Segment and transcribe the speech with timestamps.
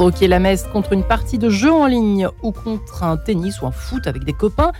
[0.00, 3.66] Troquer la messe contre une partie de jeu en ligne ou contre un tennis ou
[3.66, 4.72] un foot avec des copains.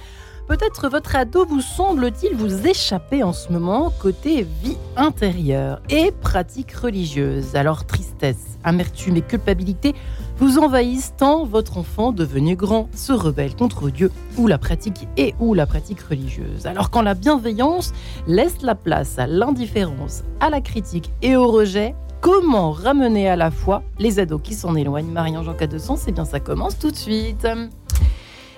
[0.48, 6.72] Peut-être votre ado vous semble-t-il vous échapper en ce moment côté vie intérieure et pratique
[6.72, 7.54] religieuse.
[7.54, 9.94] Alors tristesse, amertume et culpabilité
[10.38, 15.34] vous envahissent tant votre enfant devenu grand se rebelle contre Dieu ou la pratique et
[15.38, 16.66] ou la pratique religieuse.
[16.66, 17.92] Alors quand la bienveillance
[18.26, 23.50] laisse la place à l'indifférence, à la critique et au rejet, comment ramener à la
[23.50, 26.96] fois les ados qui s'en éloignent Marie-Ange de sens Eh bien ça commence tout de
[26.96, 27.46] suite.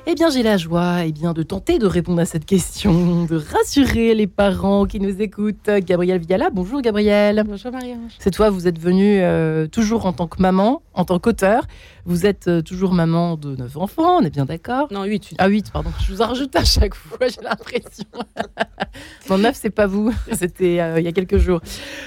[0.05, 3.37] Eh bien, j'ai la joie eh bien, de tenter de répondre à cette question, de
[3.37, 5.71] rassurer les parents qui nous écoutent.
[5.79, 7.45] Gabrielle Viala, bonjour Gabrielle.
[7.46, 8.16] Bonjour Marie-Ange.
[8.18, 11.68] C'est toi, vous êtes venue euh, toujours en tant que maman, en tant qu'auteur.
[12.05, 15.35] Vous êtes euh, toujours maman de neuf enfants, on est bien d'accord Non, 8.
[15.39, 15.91] Ah, 8, pardon.
[16.05, 18.05] Je vous en rajoute à chaque fois, j'ai l'impression.
[19.31, 20.13] non, 9, c'est pas vous.
[20.33, 21.61] C'était euh, il y a quelques jours.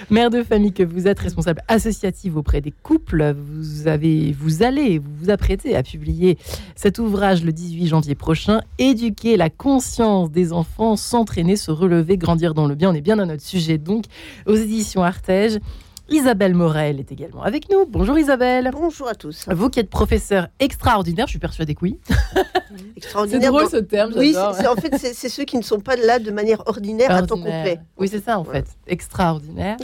[0.09, 3.33] Mère de famille que vous êtes, responsable associative auprès des couples.
[3.37, 6.37] Vous, avez, vous allez vous, vous apprêtez à publier
[6.75, 8.61] cet ouvrage le 18 janvier prochain.
[8.77, 12.89] Éduquer la conscience des enfants, s'entraîner, se relever, grandir dans le bien.
[12.89, 14.05] On est bien dans notre sujet, donc,
[14.45, 15.59] aux éditions Artege.
[16.09, 17.85] Isabelle Morel est également avec nous.
[17.87, 18.69] Bonjour Isabelle.
[18.71, 19.45] Bonjour à tous.
[19.49, 21.99] Vous qui êtes professeur extraordinaire, je suis persuadée que oui.
[22.95, 23.41] extraordinaire.
[23.41, 24.13] C'est drôle ce terme.
[24.15, 27.23] Oui, c'est, en fait, c'est, ceux qui ne sont pas là de manière ordinaire, à
[27.23, 27.79] temps complet.
[27.97, 28.67] Oui, c'est ça en fait.
[28.85, 29.77] Extraordinaire.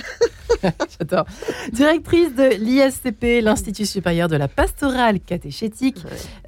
[1.00, 1.26] J'adore.
[1.72, 5.98] Directrice de l'ISCP, l'Institut supérieur de la pastorale catéchétique.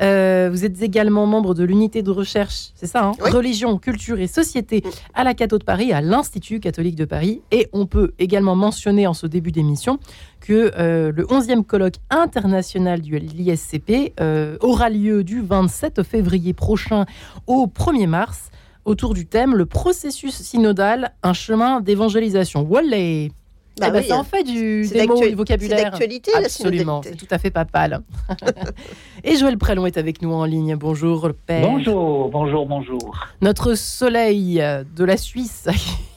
[0.02, 4.28] Euh, vous êtes également membre de l'unité de recherche, c'est ça, hein Religion, culture et
[4.28, 4.90] société mm.
[5.16, 7.42] à la Cato de Paris, à l'Institut catholique de Paris.
[7.52, 9.63] Et on peut également mentionner en ce début d'émission
[10.42, 17.06] que euh, le 11e colloque international du l'ISCP euh, aura lieu du 27 février prochain
[17.48, 18.50] au 1er mars
[18.86, 22.62] autour du thème le processus synodal, un chemin d'évangélisation.
[22.62, 23.32] Wallay
[23.80, 25.78] bah eh ben, ça en fait du, des mots, du vocabulaire.
[25.78, 28.02] C'est d'actualité, Absolument, c'est tout à fait papal.
[29.24, 30.76] Et Joël Prélon est avec nous en ligne.
[30.76, 31.68] Bonjour, le père.
[31.68, 33.28] Bonjour, bonjour, bonjour.
[33.42, 34.56] Notre soleil
[34.96, 35.68] de la Suisse.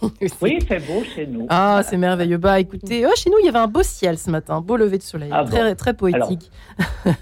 [0.43, 1.47] oui, c'est beau chez nous.
[1.49, 2.37] Ah, c'est merveilleux.
[2.37, 4.99] Bah, écoutez, oh, chez nous, il y avait un beau ciel ce matin, beau lever
[4.99, 6.51] de soleil, ah très, très poétique.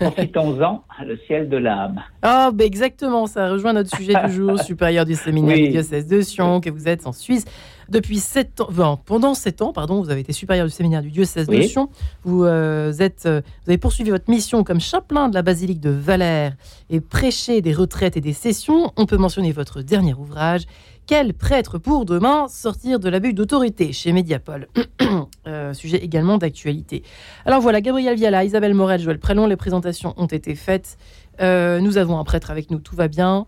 [0.00, 2.02] Profitons-en, le ciel de l'âme.
[2.26, 6.22] Ah, bah, exactement, ça rejoint notre sujet du jour, supérieur du séminaire du diocèse de
[6.22, 7.44] Sion, que vous êtes en Suisse.
[7.88, 11.46] Depuis sept ans, pendant sept ans, pardon, vous avez été supérieur du séminaire du diocèse
[11.46, 11.90] de Sion.
[12.24, 15.90] Vous, euh, êtes, euh, vous avez poursuivi votre mission comme chapelain de la basilique de
[15.90, 16.54] Valère
[16.90, 18.92] et prêché des retraites et des sessions.
[18.96, 20.62] On peut mentionner votre dernier ouvrage,
[21.06, 24.68] Quel prêtre pour demain sortir de l'abus d'autorité chez Mediapol
[25.46, 27.02] euh, Sujet également d'actualité.
[27.44, 30.96] Alors voilà, Gabriel Viala, Isabelle Morel, Joël Prélon, les présentations ont été faites.
[31.40, 33.44] nous avons un prêtre avec nous, tout va bien.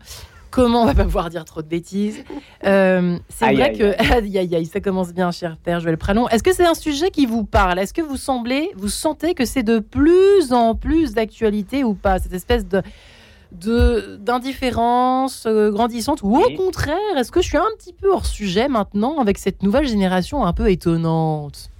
[0.50, 2.24] Comment on va pas pouvoir dire trop de bêtises
[2.64, 6.28] euh, C'est vrai que aïe, aïe, ça commence bien, cher père Joël Pralon.
[6.28, 7.78] Est-ce que c'est un sujet qui vous parle?
[7.78, 12.18] Est-ce que vous semblez, vous sentez que c'est de plus en plus d'actualité ou pas?
[12.18, 12.82] Cette espèce de
[13.52, 18.68] d'indifférence euh, grandissante ou au contraire, est-ce que je suis un petit peu hors sujet
[18.68, 21.70] maintenant avec cette nouvelle génération un peu étonnante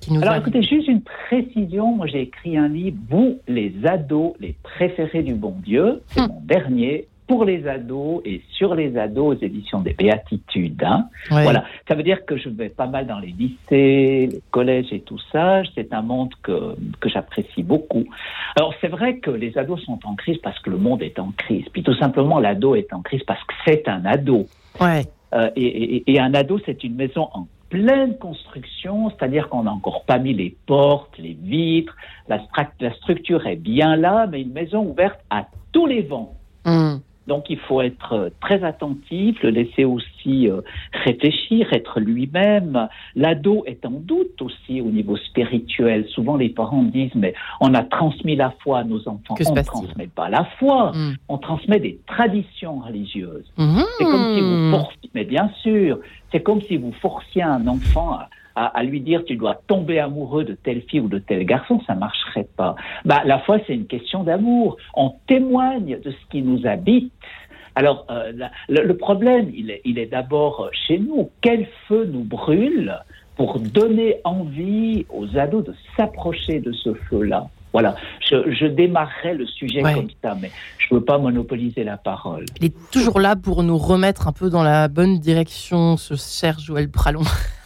[0.00, 4.34] qui nous Alors écoutez, juste une précision, moi j'ai écrit un livre, Vous les ados,
[4.40, 6.28] les préférés du bon Dieu, c'est hum.
[6.28, 10.82] mon dernier, pour les ados et sur les ados aux éditions des Béatitudes.
[10.84, 11.08] Hein.
[11.30, 15.00] Voilà, ça veut dire que je vais pas mal dans les lycées, les collèges et
[15.00, 15.62] tout ça.
[15.74, 18.04] C'est un monde que, que j'apprécie beaucoup.
[18.56, 21.32] Alors c'est vrai que les ados sont en crise parce que le monde est en
[21.36, 21.64] crise.
[21.72, 24.46] Puis tout simplement l'ado est en crise parce que c'est un ado.
[24.80, 25.04] Ouais.
[25.32, 30.04] Euh, et, et, un ado c'est une maison en pleine construction, c'est-à-dire qu'on n'a encore
[30.04, 31.96] pas mis les portes, les vitres,
[32.28, 32.40] la,
[32.80, 36.34] la, structure est bien là, mais une maison ouverte à tous les vents.
[36.64, 37.00] Hum.
[37.26, 40.60] Donc il faut être euh, très attentif, le laisser aussi euh,
[40.92, 42.88] réfléchir, être lui-même.
[43.14, 46.06] L'ado est en doute aussi au niveau spirituel.
[46.08, 49.34] Souvent les parents disent mais on a transmis la foi à nos enfants.
[49.48, 51.14] on ne transmet pas la foi, hmm.
[51.28, 53.50] on transmet des traditions religieuses.
[53.56, 53.80] Hmm.
[53.98, 55.98] C'est comme si vous forciez, mais bien sûr,
[56.30, 60.44] c'est comme si vous forciez un enfant à à, lui dire tu dois tomber amoureux
[60.44, 62.76] de telle fille ou de tel garçon, ça marcherait pas.
[63.04, 64.76] Bah, la foi, c'est une question d'amour.
[64.94, 67.12] On témoigne de ce qui nous habite.
[67.74, 68.32] Alors, euh,
[68.68, 71.30] le, problème, il est, il est d'abord chez nous.
[71.40, 72.96] Quel feu nous brûle
[73.36, 77.48] pour donner envie aux ados de s'approcher de ce feu-là?
[77.72, 81.96] Voilà, je, je, démarrerai le sujet comme ça, mais je ne veux pas monopoliser la
[81.96, 82.44] parole.
[82.60, 86.60] Il est toujours là pour nous remettre un peu dans la bonne direction, ce cher
[86.60, 87.22] Joël Pralon.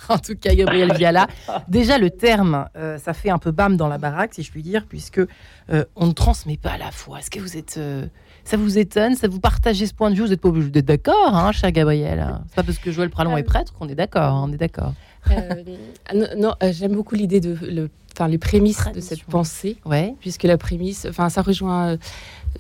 [0.15, 1.27] en tout cas Gabriel Viala.
[1.69, 4.63] Déjà, le terme, euh, ça fait un peu bam dans la baraque, si je puis
[4.63, 7.19] dire, puisque euh, on ne transmet pas la foi.
[7.19, 7.77] Est-ce que vous êtes.
[7.79, 8.07] Euh,
[8.45, 9.15] ça vous étonne?
[9.15, 10.23] Ça vous partagez ce point de vue?
[10.23, 12.27] Vous n'êtes pas obligé d'être d'accord, hein, cher Gabriel?
[12.49, 14.35] C'est pas parce que Joël Pralon est prêtre qu'on est d'accord.
[14.35, 14.95] Hein, on est d'accord.
[15.31, 20.15] Euh, non, j'aime beaucoup l'idée de le, enfin, les prémices de cette pensée, ouais.
[20.21, 21.99] puisque la prémisse, enfin, ça rejoint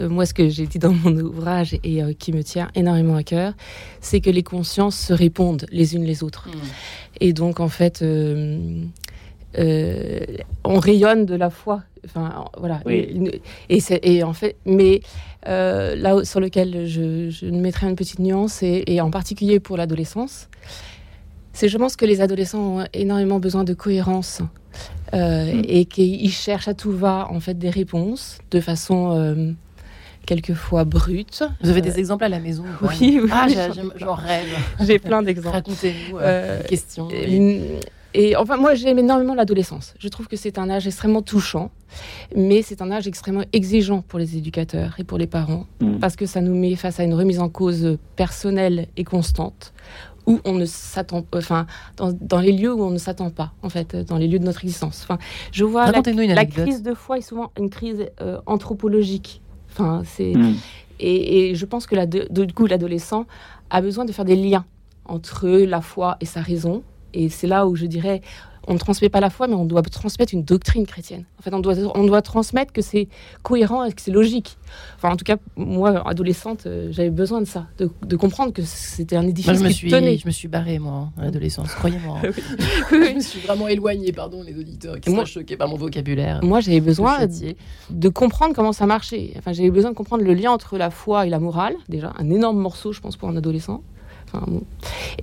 [0.00, 3.54] moi ce que j'ai dit dans mon ouvrage et qui me tient énormément à cœur,
[4.00, 6.48] c'est que les consciences se répondent les unes les autres.
[6.48, 6.58] Hmm.
[7.20, 8.88] Et donc en fait, on
[10.64, 11.82] rayonne de la foi.
[12.04, 12.80] Enfin, voilà.
[12.88, 15.00] Et, et, en fait, mais
[15.44, 20.48] là sur lequel je, je mettrai une petite nuance, et en particulier pour l'adolescence,
[21.58, 24.42] c'est je pense que les adolescents ont énormément besoin de cohérence
[25.12, 25.62] euh, mm.
[25.66, 29.50] et qu'ils cherchent à tout va en fait des réponses de façon euh,
[30.28, 31.42] quelquefois brute.
[31.62, 33.30] Vous avez des euh, exemples à la maison Oui, oui.
[33.32, 33.46] Ah,
[33.96, 34.46] j'en rêve.
[34.80, 35.56] J'ai plein d'exemples.
[35.56, 37.08] Racontez-nous euh, questions.
[38.14, 39.94] Et, enfin, moi, j'aime énormément l'adolescence.
[39.98, 41.70] Je trouve que c'est un âge extrêmement touchant,
[42.36, 45.98] mais c'est un âge extrêmement exigeant pour les éducateurs et pour les parents, mm.
[45.98, 49.72] parce que ça nous met face à une remise en cause personnelle et constante,
[50.26, 51.66] où on ne s'attend, enfin,
[51.96, 54.64] dans, les lieux où on ne s'attend pas, en fait, dans les lieux de notre
[54.64, 55.00] existence.
[55.04, 55.18] Enfin,
[55.52, 56.02] je vois la,
[56.34, 59.42] la, crise de foi est souvent une crise euh, anthropologique.
[59.78, 60.54] Enfin, c'est hmm.
[61.00, 63.26] et, je pense que la, de, du coup, l'adolescent
[63.70, 64.64] a besoin de faire des liens
[65.04, 66.82] entre la foi et sa raison.
[67.14, 68.20] Et c'est là où je dirais,
[68.68, 71.24] on ne transmet pas la foi, mais on doit transmettre une doctrine chrétienne.
[71.38, 73.08] En fait, on doit, on doit transmettre que c'est
[73.42, 74.58] cohérent et que c'est logique.
[74.96, 79.16] Enfin, en tout cas, moi, adolescente, euh, j'avais besoin de ça, de, comprendre que c'était
[79.16, 80.18] un édifice je me qui suis, tenait.
[80.18, 82.20] Je me suis barrée, moi, à l'adolescence, croyez-moi.
[82.90, 86.40] je me suis vraiment éloignée, pardon, les auditeurs qui sont choqués par mon vocabulaire.
[86.44, 87.26] Moi, j'avais besoin
[87.90, 89.32] de, comprendre comment ça marchait.
[89.38, 91.74] Enfin, j'avais besoin de comprendre le lien entre la foi et la morale.
[91.88, 93.82] Déjà, un énorme morceau, je pense, pour un adolescent.
[94.26, 94.44] Enfin,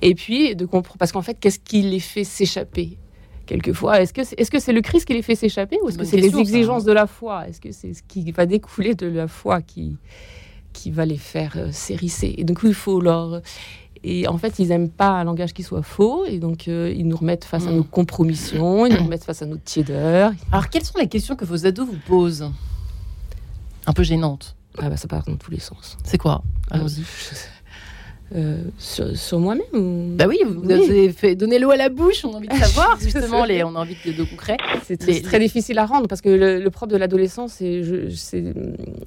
[0.01, 2.97] Et puis, de comprendre, parce qu'en fait, qu'est-ce qui les fait s'échapper?
[3.45, 4.01] Quelquefois.
[4.01, 6.05] Est-ce que c'est est -ce c'est le Christ qui les fait s'échapper ou est-ce que
[6.05, 6.87] c'est les exigences hein.
[6.87, 7.47] de la foi?
[7.47, 9.97] Est-ce que c'est ce qui va découler de la foi qui,
[10.73, 12.35] qui va les faire euh, s'hérisser?
[12.37, 13.41] Et donc, il faut leur.
[14.03, 17.07] Et en fait, ils n'aiment pas un langage qui soit faux, et donc euh, ils
[17.07, 17.77] nous remettent face à hmm.
[17.77, 20.31] nos compromissions, ils nous remettent face à notre tiédeur.
[20.51, 22.47] Alors, quelles sont les questions que vos ados vous posent?
[23.87, 24.55] Un peu gênantes.
[24.77, 25.97] Ah bah ça part dans tous les sens.
[26.03, 26.43] C'est quoi?
[26.69, 27.03] Allons-y.
[28.33, 32.37] Euh, sur, moi-même Bah oui, vous, avez fait donner l'eau à la bouche, on a
[32.37, 34.57] envie de savoir, justement, les, on a envie de, de concret.
[34.83, 37.83] C'est très, difficile à rendre parce que le, propre de l'adolescence, c'est.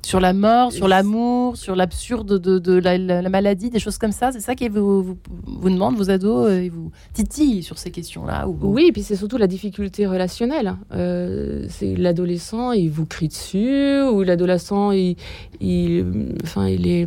[0.02, 4.30] Sur la mort, sur l'amour, sur l'absurde de, de la, maladie, des choses comme ça,
[4.32, 7.90] c'est ça qui vous, vous, vous, demande, vos ados, euh, et vous titillent sur ces
[7.90, 10.76] questions-là Oui, et puis c'est surtout la difficulté relationnelle.
[10.94, 15.16] Euh, c'est l'adolescent, il vous crie dessus, ou l'adolescent, il,
[15.60, 16.04] il,
[16.44, 17.06] enfin, il est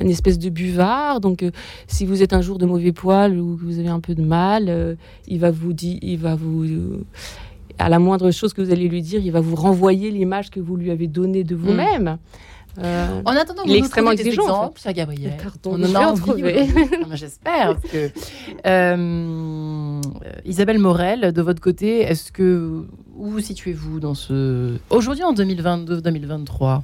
[0.00, 1.43] une espèce de buvard, donc
[1.86, 4.22] si vous êtes un jour de mauvais poil ou que vous avez un peu de
[4.22, 4.94] mal, euh,
[5.28, 6.66] il va vous dire, il va vous
[7.78, 10.60] à la moindre chose que vous allez lui dire, il va vous renvoyer l'image que
[10.60, 12.18] vous lui avez donnée de vous-même.
[12.78, 14.72] Euh, en attendant, il est extrêmement exigeant.
[14.76, 15.36] Cher Gabriel.
[15.66, 16.66] on en a trouvé.
[17.12, 17.80] J'espère.
[17.80, 18.10] que
[18.66, 20.00] euh,
[20.44, 22.84] Isabelle Morel, de votre côté, est-ce que
[23.16, 26.82] où vous situez-vous dans ce aujourd'hui en 2022-2023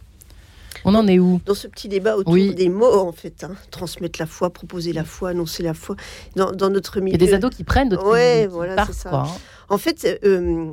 [0.84, 3.44] on en est où Dans ce petit débat autour des mots, en fait.
[3.44, 3.52] Hein.
[3.70, 5.96] Transmettre la foi, proposer la foi, annoncer la foi.
[6.36, 7.16] Dans, notre milieu.
[7.16, 9.14] Il y a des ados qui prennent d'autres Ouais, voilà, c'est ça.
[9.14, 9.26] Hein.
[9.68, 10.72] En fait, euh,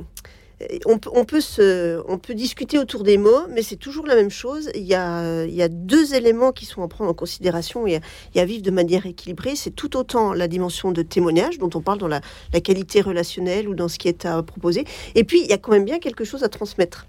[0.86, 4.70] on, peut se, on peut discuter autour des mots, mais c'est toujours la même chose.
[4.74, 8.00] Il y, a, il y a deux éléments qui sont à prendre en considération et
[8.36, 9.54] à, vivre de manière équilibrée.
[9.56, 12.20] C'est tout autant la dimension de témoignage, dont on parle dans la,
[12.52, 14.84] la qualité relationnelle ou dans ce qui est à proposer.
[15.14, 17.06] Et puis, il y a quand même bien quelque chose à transmettre.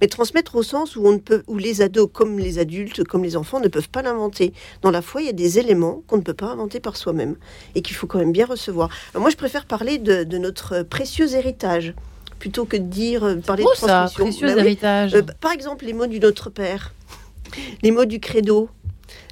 [0.00, 3.22] Mais transmettre au sens où, on ne peut, où les ados, comme les adultes, comme
[3.22, 4.52] les enfants, ne peuvent pas l'inventer.
[4.82, 7.36] Dans la foi, il y a des éléments qu'on ne peut pas inventer par soi-même
[7.74, 8.90] et qu'il faut quand même bien recevoir.
[9.14, 11.94] moi, je préfère parler de, notre précieux héritage
[12.38, 14.24] plutôt que de dire euh, parler de transmission.
[14.24, 15.14] précieux bah héritage.
[15.14, 16.92] Euh, par exemple, les mots du Notre Père,
[17.82, 18.68] les mots du Credo,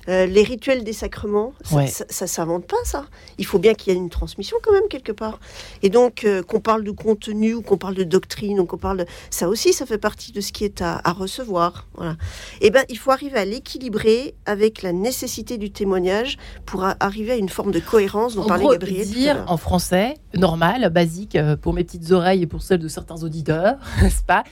[0.08, 3.06] euh, les rituels des sacrements, ça, ne s'invente pas, ça.
[3.38, 5.40] Il faut bien qu'il y ait une transmission quand même quelque part.
[5.82, 8.98] Et donc euh, qu'on parle de contenu ou qu'on parle de doctrine ou qu'on parle
[8.98, 9.06] de...
[9.30, 11.86] ça aussi, ça fait partie de ce qui est à, recevoir.
[11.94, 12.12] Voilà.
[12.60, 17.32] Et eh ben, il faut arriver à l'équilibrer avec la nécessité du témoignage pour arriver
[17.32, 19.08] à une forme de cohérence dont en parlait gros, Gabriel.
[19.08, 23.22] Dire en français normal, basique euh, pour mes petites oreilles et pour celles de certains
[23.22, 24.44] auditeurs, n'est-ce pas?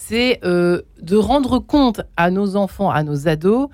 [0.00, 3.68] C'est de rendre compte à nos enfants, à nos ados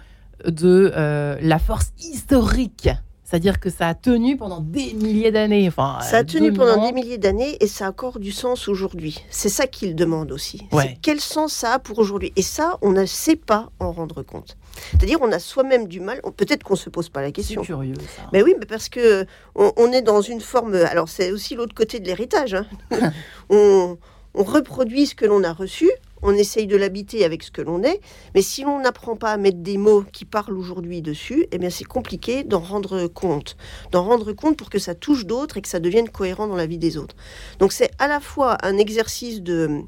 [0.46, 2.88] de euh, la force historique.
[3.24, 5.66] C'est-à-dire que ça a tenu pendant des milliers d'années.
[5.66, 9.24] Enfin, ça a tenu pendant des milliers d'années et ça a encore du sens aujourd'hui.
[9.30, 10.68] C'est ça qu'il demande aussi.
[11.02, 12.32] Quel sens ça a pour aujourd'hui?
[12.36, 14.56] Et ça, on ne sait pas en rendre compte.
[14.92, 16.20] C'est-à-dire, on a soi-même du mal.
[16.36, 17.62] Peut-être qu'on se pose pas la question.
[17.62, 17.94] C'est curieux.
[17.94, 18.22] Ça.
[18.32, 20.74] Mais oui, mais parce que on, est dans une forme.
[20.74, 22.54] Alors, c'est aussi l'autre côté de l'héritage.
[22.54, 22.66] Hein.
[23.50, 23.96] on,
[24.34, 25.90] on reproduit ce que l'on a reçu
[26.24, 28.00] on essaye de l'habiter avec ce que l'on est.
[28.34, 31.70] Mais si l'on n'apprend pas à mettre des mots qui parlent aujourd'hui dessus, eh bien
[31.70, 33.56] c'est compliqué d'en rendre compte,
[33.92, 36.66] d'en rendre compte pour que ça touche d'autres et que ça devienne cohérent dans la
[36.66, 37.14] vie des autres.
[37.58, 39.82] Donc c'est à la fois un exercice de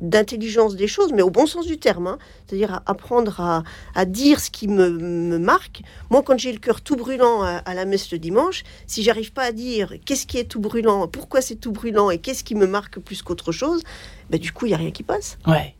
[0.00, 2.18] d'intelligence des choses, mais au bon sens du terme, hein.
[2.46, 3.62] c'est-à-dire apprendre
[3.94, 5.82] à, dire ce qui me, marque.
[6.10, 9.44] Moi, quand j'ai le cœur tout brûlant à, la messe le dimanche, si j'arrive pas
[9.44, 12.66] à dire qu'est-ce qui est tout brûlant, pourquoi c'est tout brûlant et qu'est-ce qui me
[12.66, 13.82] marque plus qu'autre chose,
[14.30, 15.38] bah, du coup, il y a rien qui passe.
[15.46, 15.74] Ouais.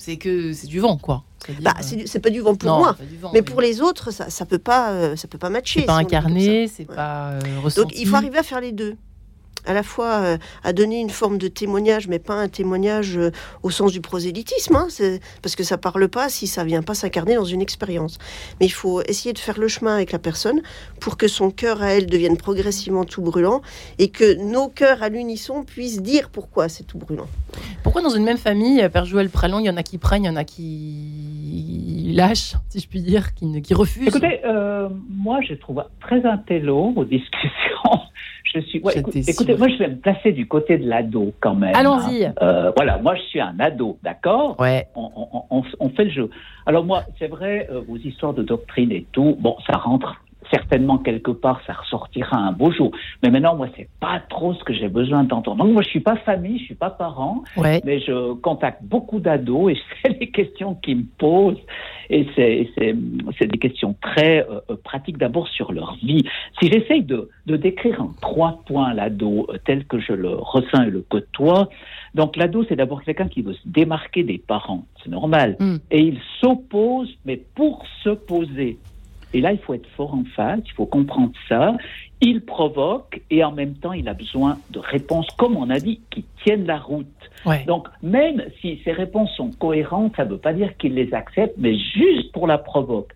[0.00, 1.24] C'est que c'est du vent, quoi.
[1.60, 2.96] Bah, c'est pas du vent pour moi,
[3.34, 5.80] mais pour les autres, ça, ça peut pas, euh, ça peut pas matcher.
[5.80, 8.96] C'est pas incarné, c'est pas euh, Donc il faut arriver à faire les deux
[9.66, 13.30] à la fois euh, à donner une forme de témoignage, mais pas un témoignage euh,
[13.62, 14.88] au sens du prosélytisme, hein,
[15.42, 18.18] parce que ça parle pas si ça vient pas s'incarner dans une expérience.
[18.60, 20.62] Mais il faut essayer de faire le chemin avec la personne
[21.00, 23.62] pour que son cœur à elle devienne progressivement tout brûlant
[23.98, 27.26] et que nos cœurs à l'unisson puissent dire pourquoi c'est tout brûlant.
[27.82, 30.28] Pourquoi dans une même famille, Père Joël Pralon, il y en a qui prennent, il
[30.28, 34.08] y en a qui lâchent, si je puis dire, qui, qui refusent?
[34.08, 37.50] Écoutez, euh, moi je trouve très intello aux discussions
[38.44, 38.78] je suis.
[38.78, 41.74] écoutez, moi, je vais me placer du côté de l'ado quand même.
[41.74, 42.24] Allons-y.
[42.24, 42.34] Hein.
[42.42, 44.58] Euh, voilà, moi, je suis un ado, d'accord?
[44.58, 44.88] Ouais.
[44.94, 46.30] On, fait le jeu.
[46.66, 50.98] Alors moi, c'est vrai, euh, vos histoires de doctrine et tout, bon, ça rentre certainement
[50.98, 52.90] quelque part ça ressortira un beau jour.
[53.22, 55.64] Mais maintenant, moi, c'est pas trop ce que j'ai besoin d'entendre.
[55.64, 59.72] Donc, moi, je suis pas famille, je suis pas parent, mais je contacte beaucoup d'ados
[59.72, 61.60] et c'est les questions qu'ils me posent.
[62.12, 66.24] Et c'est des questions très euh, pratiques d'abord sur leur vie.
[66.60, 70.82] Si j'essaye de, de, décrire en trois points l'ado euh, tel que je le ressens
[70.82, 71.68] et le côtoie,
[72.14, 75.56] donc l'ado, c'est d'abord quelqu'un qui veut se démarquer des parents, c'est normal.
[75.60, 75.76] Hmm.
[75.92, 78.78] Et il s'oppose, mais pour se poser.
[79.32, 81.76] Et là, il faut être fort en face, il faut comprendre ça.
[82.20, 86.00] Il provoque et en même temps, il a besoin de réponses, comme on a dit,
[86.10, 87.06] qui tiennent la route.
[87.66, 91.54] Donc, même si ces réponses sont cohérentes, ça ne veut pas dire qu'il les accepte,
[91.56, 93.12] mais juste pour la provoque.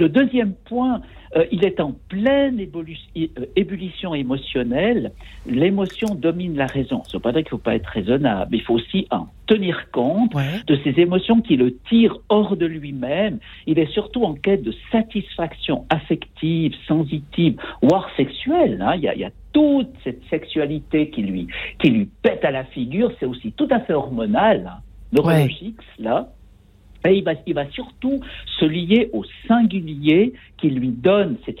[0.00, 1.02] Le deuxième point,
[1.36, 5.12] euh, il est en pleine euh, ébullition émotionnelle.
[5.44, 7.04] L'émotion domine la raison.
[7.04, 9.26] Ça ne veut pas dire qu'il ne faut pas être raisonnable, il faut aussi en
[9.46, 10.32] tenir compte
[10.66, 13.40] de ces émotions qui le tirent hors de lui-même.
[13.66, 18.80] Il est surtout en quête de satisfaction affective, sensitive, voire sexuelle.
[18.80, 18.94] Hein.
[18.96, 21.46] Il, y a, il, y a, toute cette sexualité qui lui,
[21.78, 23.12] qui lui pète à la figure.
[23.20, 24.80] C'est aussi tout à fait hormonal, hein,
[25.12, 26.30] neurologique, là.
[27.06, 28.20] Et il va, il va surtout
[28.58, 31.60] se lier au singulier qui lui donne cette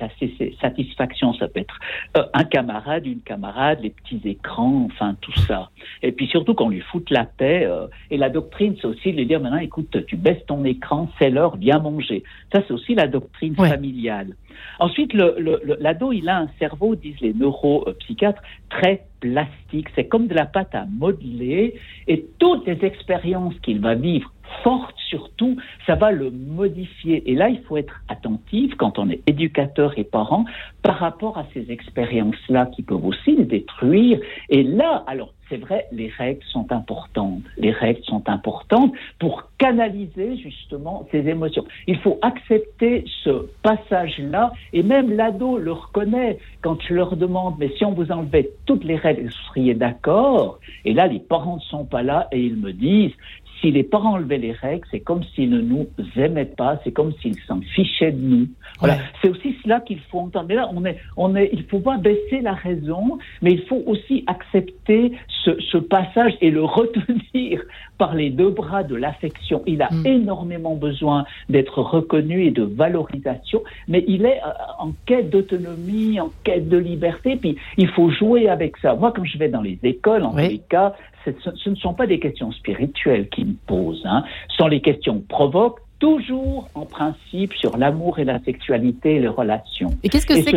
[0.60, 1.32] satisfaction.
[1.34, 1.78] Ça peut être
[2.16, 5.70] euh, un camarade, une camarade, les petits écrans, enfin tout ça.
[6.02, 7.64] Et puis surtout qu'on lui foute la paix.
[7.64, 11.08] Euh, et la doctrine, c'est aussi de lui dire maintenant, écoute, tu baisses ton écran,
[11.18, 12.22] c'est l'heure, viens manger.
[12.52, 14.34] Ça, c'est aussi la doctrine familiale.
[14.78, 19.88] Ensuite, l'ado, il a un cerveau, disent les neuropsychiatres, très plastique.
[19.94, 21.74] C'est comme de la pâte à modeler.
[22.06, 24.32] Et toutes les expériences qu'il va vivre
[24.62, 27.28] fortes surtout, ça va le modifier.
[27.30, 30.44] Et là, il faut être attentif quand on est éducateur et parent
[30.82, 34.20] par rapport à ces expériences-là qui peuvent aussi les détruire.
[34.48, 37.42] Et là, alors, c'est vrai, les règles sont importantes.
[37.58, 41.66] Les règles sont importantes pour canaliser justement ces émotions.
[41.88, 47.70] Il faut accepter ce passage-là et même l'ado le reconnaît quand je leur demande mais
[47.76, 50.60] si on vous enlevait toutes les règles, vous seriez d'accord?
[50.84, 53.12] Et là, les parents ne sont pas là et ils me disent
[53.60, 55.86] si les parents enlevaient les règles, c'est comme s'ils ne nous
[56.16, 58.48] aimaient pas, c'est comme s'ils s'en fichaient de nous.
[58.78, 58.98] Voilà.
[59.20, 60.46] C'est aussi cela qu'il faut entendre.
[60.48, 63.82] Mais là, on est, on est, il faut pas baisser la raison, mais il faut
[63.86, 65.12] aussi accepter
[65.44, 67.60] ce, ce passage et le retenir
[68.00, 69.62] par les deux bras de l'affection.
[69.66, 70.06] Il a mm.
[70.06, 76.30] énormément besoin d'être reconnu et de valorisation, mais il est euh, en quête d'autonomie, en
[76.42, 78.94] quête de liberté, puis il faut jouer avec ça.
[78.94, 80.94] Moi, quand je vais dans les écoles, en tous les cas,
[81.26, 84.24] ce ne sont pas des questions spirituelles qui me posent, hein.
[84.48, 89.28] ce sont les questions provoquent toujours en principe sur l'amour et la sexualité et les
[89.28, 89.90] relations.
[90.02, 90.56] Et qu'est-ce que c'est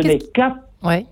[0.82, 1.04] Ouais.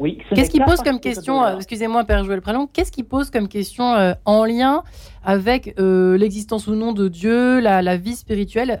[0.00, 3.48] Oui, qu'est-ce qui pose comme question, euh, excusez-moi Père Joël Pralon, qu'est-ce qui pose comme
[3.48, 4.82] question euh, en lien
[5.22, 8.80] avec euh, l'existence ou non de Dieu, la, vie spirituelle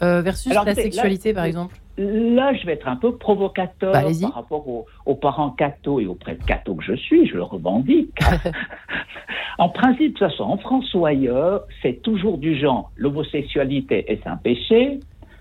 [0.00, 1.76] versus la sexualité par exemple?
[2.00, 4.64] Là, je vais être un peu provocateur bah, par rapport
[5.04, 8.16] aux, parents cathos et aux prêtres cathos que je suis, je le revendique.
[9.58, 14.36] en principe, ça soit en France ou ailleurs, c'est toujours du genre l'homosexualité est un
[14.36, 15.00] péché,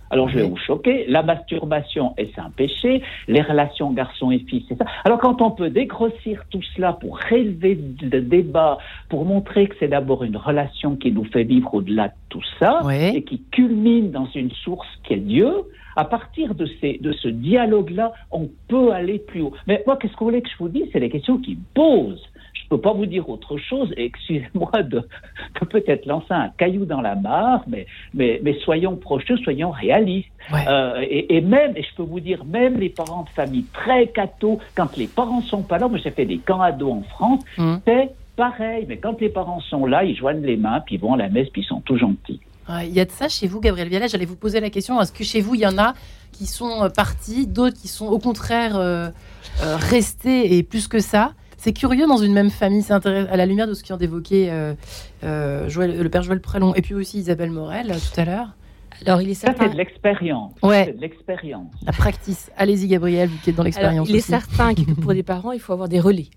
[0.10, 4.66] alors je vais vous choquer, la masturbation est un péché, les relations garçons et filles,
[4.68, 4.86] c'est ça?
[5.06, 8.78] Alors quand on peut dégrossir tout cela pour rélever le débat,
[9.10, 12.82] pour montrer que c'est d'abord une relation qui nous fait vivre au-delà de tout ça,
[12.92, 15.52] et qui culmine dans une source qui est Dieu,
[15.96, 19.54] à partir de, ces, de ce dialogue-là, on peut aller plus haut.
[19.66, 20.86] Mais moi, qu'est-ce que vous voulez que je vous dise?
[20.94, 22.24] C'est les questions qui me posent.
[22.60, 25.08] Je ne peux pas vous dire autre chose, excusez-moi de,
[25.70, 30.30] peut-être lancer un caillou dans la mare, mais, mais, mais soyons proches, soyons réalistes.
[30.54, 34.60] Euh, et, même, et je peux vous dire, même les parents de famille très cathos,
[34.76, 37.82] quand les parents sont pas là, moi j'ai fait des camps ados en France, hum.
[37.86, 41.14] c'est pareil, mais quand les parents sont là, ils joignent les mains, puis ils vont
[41.14, 42.40] à la messe, puis ils sont tout gentils.
[42.84, 44.10] Il y a de ça chez vous, Gabriel Vialet.
[44.10, 45.94] J'allais vous poser la question est-ce que chez vous, il y en a
[46.34, 49.10] qui sont euh, partis, d'autres qui sont au contraire euh,
[49.62, 51.32] restés et plus que ça?
[51.58, 54.74] C'est curieux dans une même famille, c'est à la lumière de ce vient d'évoquer euh,
[55.24, 58.56] euh le père Joël Prelon et puis aussi Isabelle Morel euh, tout à l'heure.
[59.06, 59.58] Alors, il est certain.
[59.58, 60.54] Ça, c'est de l'expérience.
[60.64, 60.92] Ouais.
[60.92, 61.72] de l'expérience.
[61.86, 62.52] La practice.
[62.58, 64.10] Allez-y, Gabriel, vous qui êtes dans l'expérience.
[64.10, 66.30] Il est certain que pour des parents, il faut avoir des relais.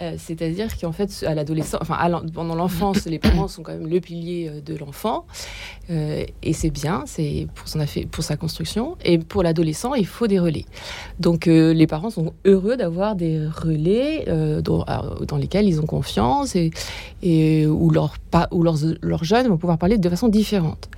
[0.00, 1.96] Euh, c'est-à-dire qu'en fait, à l'adolescence, enfin,
[2.32, 5.26] pendant l'enfance, les parents sont quand même le pilier euh, de l'enfant,
[5.90, 8.96] euh, et c'est bien, c'est pour son pour sa construction.
[9.04, 10.66] Et pour l'adolescent, il faut des relais.
[11.18, 14.24] Donc, les parents sont heureux d'avoir des relais
[14.62, 14.84] dans,
[15.26, 16.70] dans, lesquels ils ont confiance et,
[17.22, 18.14] et où leurs,
[18.60, 20.88] leurs jeunes vont pouvoir parler de façon différente.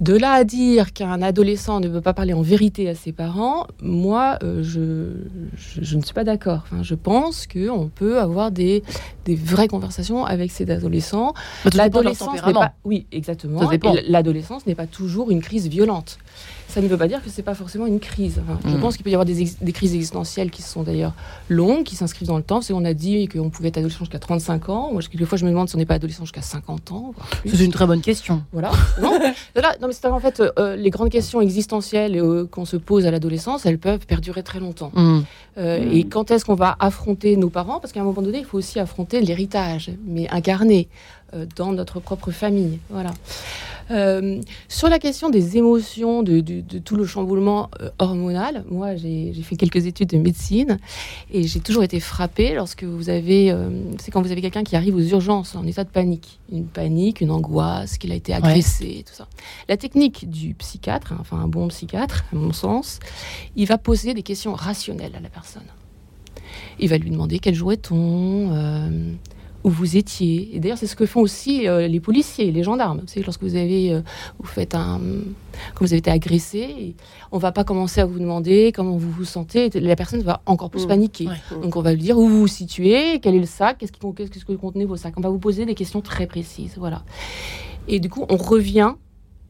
[0.00, 3.66] De là à dire qu'un adolescent ne veut pas parler en vérité à ses parents,
[3.80, 5.12] moi, euh, je,
[5.56, 6.64] je, ne suis pas d'accord.
[6.64, 8.82] Enfin, je pense qu'on peut avoir des,
[9.24, 11.32] des vraies conversations avec ces adolescents.
[11.74, 12.74] L'adolescence n'est pas...
[12.84, 13.62] Oui, exactement.
[14.08, 16.18] L'adolescence n'est pas toujours une crise violente
[16.68, 18.42] ça ne veut pas dire que c'est pas forcément une crise.
[18.64, 18.80] Je mm.
[18.80, 21.14] pense qu'il peut y avoir des, des, crises existentielles qui sont d'ailleurs
[21.48, 22.60] longues, qui s'inscrivent dans le temps.
[22.60, 24.90] C'est on a dit qu'on pouvait être adolescent jusqu'à 35 ans.
[24.92, 27.14] Moi, quelquefois, je me demande si on n'est pas adolescent jusqu'à 50 ans.
[27.44, 28.42] C'est une très bonne question.
[28.52, 28.70] Voilà.
[29.02, 29.18] non,
[29.80, 33.10] non, mais c'est en fait euh, les grandes questions existentielles euh, qu'on se pose à
[33.10, 34.92] l'adolescence, elles peuvent perdurer très longtemps.
[34.94, 35.20] Mm.
[35.58, 35.92] Euh, mm.
[35.92, 37.80] Et quand est-ce qu'on va affronter nos parents?
[37.80, 40.88] Parce qu'à un moment donné, il faut aussi affronter l'héritage, mais incarné
[41.56, 42.78] dans notre propre famille.
[42.88, 43.10] Voilà.
[43.90, 46.40] Euh, sur la question des émotions, de,
[46.80, 50.78] tout le chamboulement euh, hormonal, moi j'ai fait quelques études de médecine
[51.32, 54.76] et j'ai toujours été frappée lorsque vous avez, euh, c'est quand vous avez quelqu'un qui
[54.76, 59.04] arrive aux urgences en état de panique, une panique, une angoisse, qu'il a été agressé,
[59.06, 59.28] tout ça.
[59.68, 62.98] La technique du psychiatre, hein, enfin un bon psychiatre, à mon sens,
[63.54, 65.62] il va poser des questions rationnelles à la personne.
[66.78, 68.50] Il va lui demander quel jour est-on
[69.66, 70.54] où vous étiez.
[70.54, 73.02] Et d'ailleurs, c'est ce que font aussi euh, les policiers, les gendarmes.
[73.06, 74.00] Savez, lorsque vous avez, euh,
[74.38, 75.00] vous faites un,
[75.74, 76.94] quand vous avez été agressé,
[77.32, 79.68] on va pas commencer à vous demander comment vous vous sentez.
[79.70, 80.88] La personne va encore plus mmh.
[80.88, 81.28] paniquer.
[81.62, 83.98] Donc, on va lui dire où vous vous situez, quel est le sac, qu'est-ce, qui,
[84.14, 85.14] qu'est-ce que contenait vos sacs.
[85.16, 87.02] On va vous poser des questions très précises, voilà.
[87.88, 88.94] Et du coup, on revient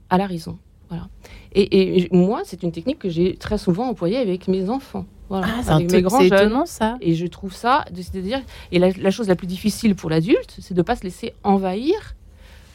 [0.09, 0.57] à la raison,
[0.89, 1.09] voilà.
[1.55, 5.05] Et, moi, c'est une technique que j'ai très souvent employée avec mes enfants.
[5.29, 6.67] Voilà, ah, avec mes grands jeunes.
[6.67, 6.97] ça.
[7.01, 10.81] Et je trouve ça, c'est-à-dire, et la, chose la plus difficile pour l'adulte, c'est de
[10.81, 12.15] ne pas se laisser envahir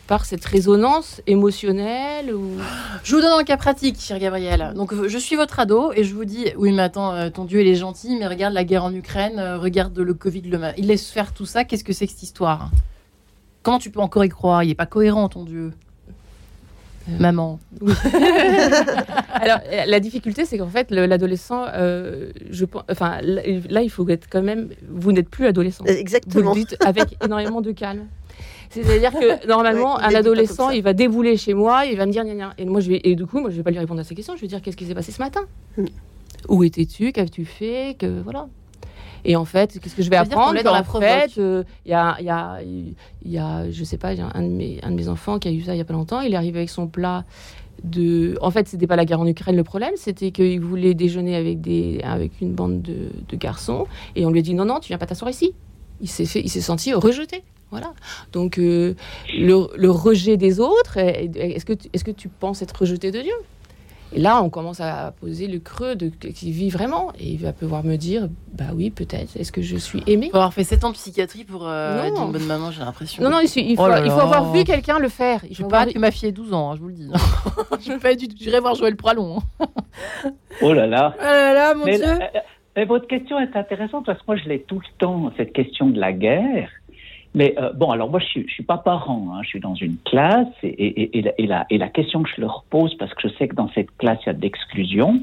[0.08, 2.58] par cette résonance émotionnelle ou...
[3.04, 4.74] Je vous donne un cas pratique, cher Gabriel.
[4.76, 7.62] Donc, je suis votre ado et je vous dis, oui, mais attends, euh, ton Dieu,
[7.62, 10.88] il est gentil, mais regarde la guerre en Ukraine, euh, regarde le Covid, le il
[10.88, 11.64] laisse faire tout ça.
[11.64, 12.72] Qu'est-ce que c'est que cette histoire?
[13.64, 14.64] Comment tu peux encore y croire?
[14.64, 15.72] Il n'est pas cohérent, ton Dieu.
[17.10, 17.60] Euh, maman.
[19.34, 24.42] Alors, la difficulté, c'est qu'en fait, l'adolescent, euh, je enfin, là, il faut être quand
[24.42, 24.70] même.
[24.90, 25.84] Vous n'êtes plus adolescent.
[25.86, 26.52] Exactement.
[26.52, 28.08] Vous le dites avec énormément de calme.
[28.70, 32.54] C'est-à-dire que normalement, un adolescent, il va débouler chez moi, il va me dire gna,
[32.58, 34.16] Et moi, je vais, et du coup, moi, je vais pas lui répondre à ces
[34.16, 34.36] questions.
[34.36, 35.42] Je vais dire qu'est-ce qui s'est passé ce matin?
[35.78, 35.86] Mm.
[36.48, 37.12] Où étais-tu?
[37.12, 37.96] Qu'avais-tu fait?
[38.00, 38.48] Que voilà.
[39.26, 42.18] Et en fait, qu'est-ce que je vais apprendre dans la fait, euh, il y, a,
[42.22, 42.60] y, a,
[43.26, 45.62] y a, je sais pas, un de, mes, un de mes enfants qui a eu
[45.62, 46.22] ça il y a pas longtemps.
[46.22, 47.24] Il est arrivé avec son plat
[47.84, 48.38] de.
[48.42, 51.62] En fait, c'était pas la guerre en Ukraine le problème, c'était qu'il voulait déjeuner avec,
[51.62, 53.88] des, avec une bande de, de, garçons.
[54.16, 55.54] Et on lui a dit non, non, tu viens pas t'asseoir ici.
[56.02, 57.44] Il s'est, fait, il s'est senti rejeté.
[57.70, 57.94] Voilà.
[58.34, 58.96] Donc, euh,
[59.34, 63.34] le, le, rejet des autres, est-ce que, est-ce que tu penses être rejeté de Dieu?
[64.14, 67.14] Et là, on commence à poser le creux de qui vit vraiment.
[67.18, 69.38] Et il va pouvoir me dire, bah oui, peut-être.
[69.38, 72.22] Est-ce que je suis aimée Pour avoir fait 7 ans de psychiatrie pour euh, être
[72.22, 73.24] une bonne maman, j'ai l'impression.
[73.24, 75.42] Non, non, il, faut, oh il faut, avoir vu quelqu'un le faire.
[75.50, 77.10] Je ne pas que ma fille ait 12 ans, hein, je vous le dis.
[77.86, 79.40] je pas du J'irai voir Joël Pralon.
[79.62, 79.68] Hein.
[80.62, 81.16] oh là là.
[81.18, 82.20] Oh là là, mon Dieu.
[82.76, 85.88] mais votre question est intéressante parce que moi, je l'ai tout le temps, cette question
[85.88, 86.70] de la guerre.
[87.34, 89.76] Mais euh, bon, alors moi, je suis, je suis pas parent, hein, je suis dans
[89.76, 92.96] une classe et, et, et, la, et, la, et la question que je leur pose,
[92.98, 95.22] parce que je sais que dans cette classe, il y a de l'exclusion,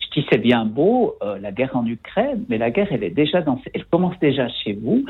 [0.00, 3.10] je dis c'est bien beau, euh, la guerre en Ukraine, mais la guerre, elle est
[3.10, 5.04] déjà dans, elle commence déjà chez vous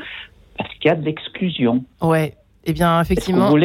[0.57, 1.83] parce qu'il y a de l'exclusion.
[2.01, 2.35] Ouais.
[2.65, 3.55] Eh bien, effectivement.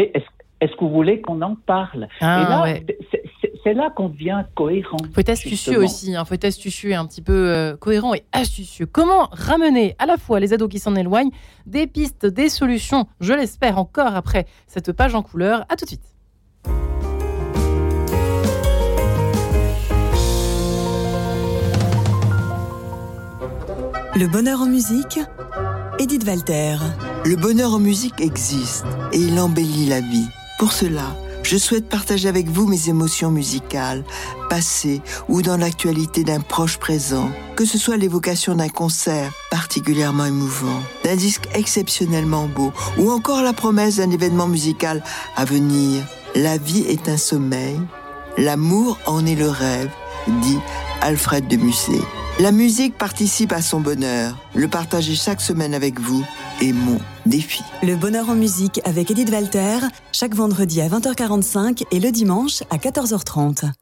[0.58, 2.08] Est-ce que vous voulez qu'on en parle?
[2.20, 2.84] Ah, Et là,
[3.66, 4.96] c'est là qu'on devient cohérent.
[5.12, 8.14] Faut être astucieux aussi, il hein, faut être astucieux et un petit peu euh, cohérent
[8.14, 8.86] et astucieux.
[8.86, 11.32] Comment ramener à la fois les ados qui s'en éloignent,
[11.66, 15.66] des pistes, des solutions, je l'espère encore après cette page en couleur.
[15.68, 16.14] À tout de suite.
[24.14, 25.18] Le bonheur en musique,
[25.98, 26.76] Edith Walter.
[27.24, 30.28] Le bonheur en musique existe et il embellit la vie.
[30.60, 34.02] Pour cela, je souhaite partager avec vous mes émotions musicales,
[34.50, 40.82] passées ou dans l'actualité d'un proche présent, que ce soit l'évocation d'un concert particulièrement émouvant,
[41.04, 45.04] d'un disque exceptionnellement beau ou encore la promesse d'un événement musical
[45.36, 46.02] à venir.
[46.34, 47.78] La vie est un sommeil,
[48.36, 49.90] l'amour en est le rêve,
[50.42, 50.58] dit
[51.00, 52.02] Alfred de Musset.
[52.38, 54.36] La musique participe à son bonheur.
[54.54, 56.22] Le partager chaque semaine avec vous
[56.60, 57.62] est mon défi.
[57.82, 59.78] Le bonheur en musique avec Edith Walter,
[60.12, 63.72] chaque vendredi à 20h45 et le dimanche à 14h30.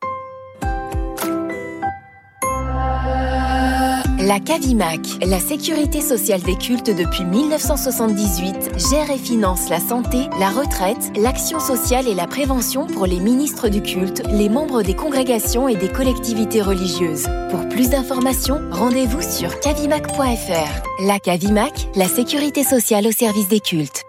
[4.26, 10.48] La CAVIMAC, la sécurité sociale des cultes depuis 1978, gère et finance la santé, la
[10.48, 15.68] retraite, l'action sociale et la prévention pour les ministres du culte, les membres des congrégations
[15.68, 17.28] et des collectivités religieuses.
[17.50, 21.04] Pour plus d'informations, rendez-vous sur cavimac.fr.
[21.06, 24.04] La CAVIMAC, la sécurité sociale au service des cultes.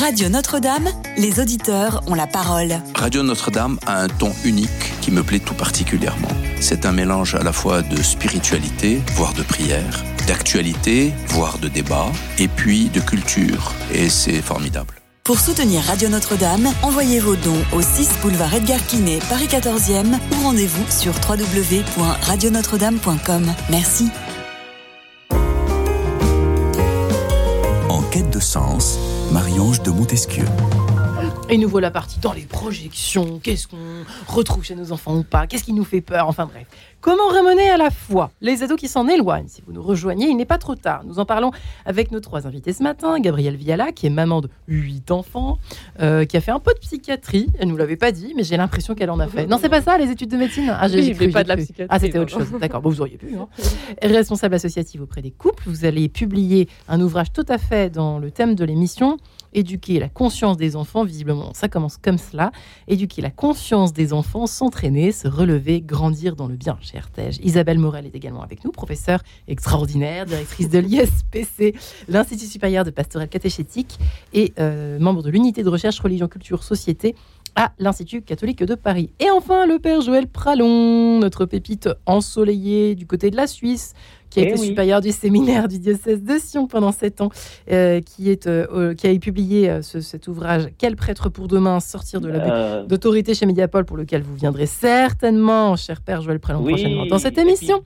[0.00, 2.80] Radio Notre-Dame, les auditeurs ont la parole.
[2.94, 6.30] Radio Notre-Dame a un ton unique qui me plaît tout particulièrement.
[6.58, 12.06] C'est un mélange à la fois de spiritualité, voire de prière, d'actualité, voire de débat,
[12.38, 13.74] et puis de culture.
[13.92, 14.94] Et c'est formidable.
[15.22, 20.36] Pour soutenir Radio Notre-Dame, envoyez vos dons au 6 boulevard Edgar Quinet, Paris 14e ou
[20.42, 23.52] rendez-vous sur www.radionotre-dame.com.
[23.68, 24.08] Merci.
[27.90, 28.98] En quête de sens,
[29.32, 30.44] Marie-Ange de Montesquieu.
[31.48, 33.38] Et nous voilà partis dans les projections.
[33.40, 35.46] Qu'est-ce qu'on retrouve chez nos enfants ou pas?
[35.46, 36.28] Qu'est-ce qui nous fait peur?
[36.28, 36.66] Enfin bref.
[37.00, 40.36] Comment ramener à la fois les ados qui s'en éloignent Si vous nous rejoignez, il
[40.36, 41.02] n'est pas trop tard.
[41.06, 41.50] Nous en parlons
[41.86, 43.18] avec nos trois invités ce matin.
[43.20, 45.58] Gabrielle Viala, qui est maman de huit enfants,
[46.00, 47.46] euh, qui a fait un peu de psychiatrie.
[47.58, 49.46] Elle ne nous l'avait pas dit, mais j'ai l'impression qu'elle en a fait.
[49.46, 50.76] Non, c'est pas ça, les études de médecine?
[50.78, 51.86] Ah, j'ai oui, pas de la psychiatrie.
[51.88, 52.50] Ah, c'était autre chose.
[52.60, 53.34] D'accord, bon, vous auriez pu.
[53.34, 53.48] Hein.
[54.02, 58.30] Responsable associative auprès des couples, vous allez publier un ouvrage tout à fait dans le
[58.30, 59.16] thème de l'émission
[59.52, 62.52] éduquer la conscience des enfants, visiblement ça commence comme cela,
[62.88, 67.40] éduquer la conscience des enfants, s'entraîner, se relever, grandir dans le bien, cher Tej.
[67.42, 71.74] Isabelle Morel est également avec nous, professeure extraordinaire, directrice de l'ISPC,
[72.08, 73.98] l'Institut supérieur de pastoral catéchétique,
[74.32, 77.14] et euh, membre de l'unité de recherche religion, culture, société
[77.56, 79.10] à l'Institut catholique de Paris.
[79.20, 83.94] Et enfin, le père Joël Pralon, notre pépite ensoleillée du côté de la Suisse,
[84.30, 87.30] qui a eh été supérieur du séminaire du diocèse de Sion pendant sept ans,
[87.70, 91.80] euh, qui, est, euh, qui a publié euh, cet ouvrage Quel prêtre pour demain?
[91.80, 96.62] sortir de la d'autorité chez Mediapol, pour lequel vous viendrez certainement, cher père Joël Pralon,
[96.62, 97.82] prochainement dans cette émission.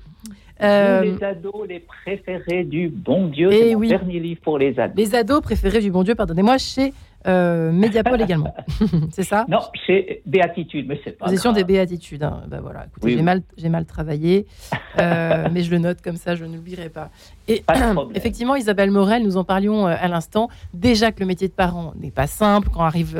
[0.60, 4.96] les ados, les préférés du bon Dieu, eh c'est mon dernier livre pour les ados.
[4.96, 6.92] Les ados préférés du bon Dieu, pardonnez-moi, chez
[7.26, 8.54] euh, Mediapol également,
[9.10, 11.26] c'est ça Non, c'est Béatitude, mais c'est pas.
[11.26, 12.22] Position des Béatitudes.
[12.22, 12.42] Hein.
[12.48, 14.46] Ben voilà, écoutez, j'ai mal, j'ai mal travaillé,
[15.00, 17.10] euh, mais je le note comme ça, je n'oublierai pas.
[17.48, 17.64] Et
[18.14, 20.48] effectivement, Isabelle Morel, nous en parlions euh, à l'instant.
[20.74, 23.18] Déjà que le métier de parent n'est pas simple quand arrive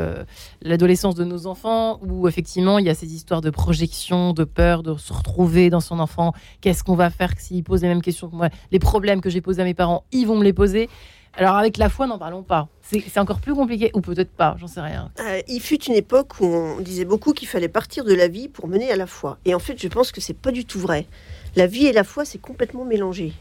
[0.61, 4.83] l'adolescence de nos enfants, où effectivement il y a ces histoires de projection, de peur,
[4.83, 6.33] de se retrouver dans son enfant.
[6.61, 8.49] Qu'est-ce qu'on va faire s'il pose les mêmes questions que moi?
[8.71, 10.89] Les problèmes que j'ai posés à mes parents, ils vont me les poser.
[11.37, 12.69] Alors avec la foi, n'en parlons pas.
[12.81, 15.11] C'est encore plus compliqué, ou peut-être pas, j'en sais rien.
[15.19, 18.47] Euh, il fut une époque où on disait beaucoup qu'il fallait partir de la vie
[18.47, 19.37] pour mener à la foi.
[19.43, 21.07] Et en fait, je pense que c'est pas du tout vrai.
[21.55, 23.33] La vie et la foi, c'est complètement mélangé.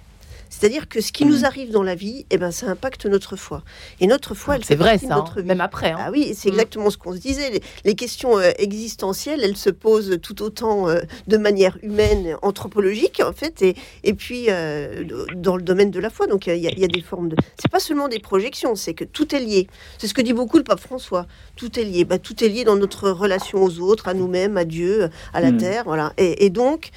[0.59, 1.45] C'est-à-dire que ce qui nous mm.
[1.45, 3.63] arrive dans la vie, eh ben, ça impacte notre foi.
[4.01, 5.91] Et notre foi, elle C'est vrai, ça, notre hein, même après.
[5.91, 5.99] Hein.
[5.99, 6.53] Ah oui, c'est mm.
[6.53, 7.61] exactement ce qu'on se disait.
[7.85, 13.33] Les, questions euh, existentielles, elles se posent tout autant euh, de manière humaine, anthropologique, en
[13.33, 16.29] fait, et, et puis euh, dans le domaine de la foi.
[16.29, 17.37] Donc, il y, a des formes de.
[17.59, 19.67] C'est pas seulement des projections, c'est que tout est lié.
[19.99, 21.27] C'est ce que dit beaucoup le pape François.
[21.57, 22.05] Tout est lié.
[22.05, 25.51] Bah, tout est lié dans notre relation aux autres, à nous-mêmes, à Dieu, à la
[25.51, 25.57] mm.
[25.59, 25.83] terre.
[25.85, 26.13] Voilà.
[26.17, 26.91] Et, et donc,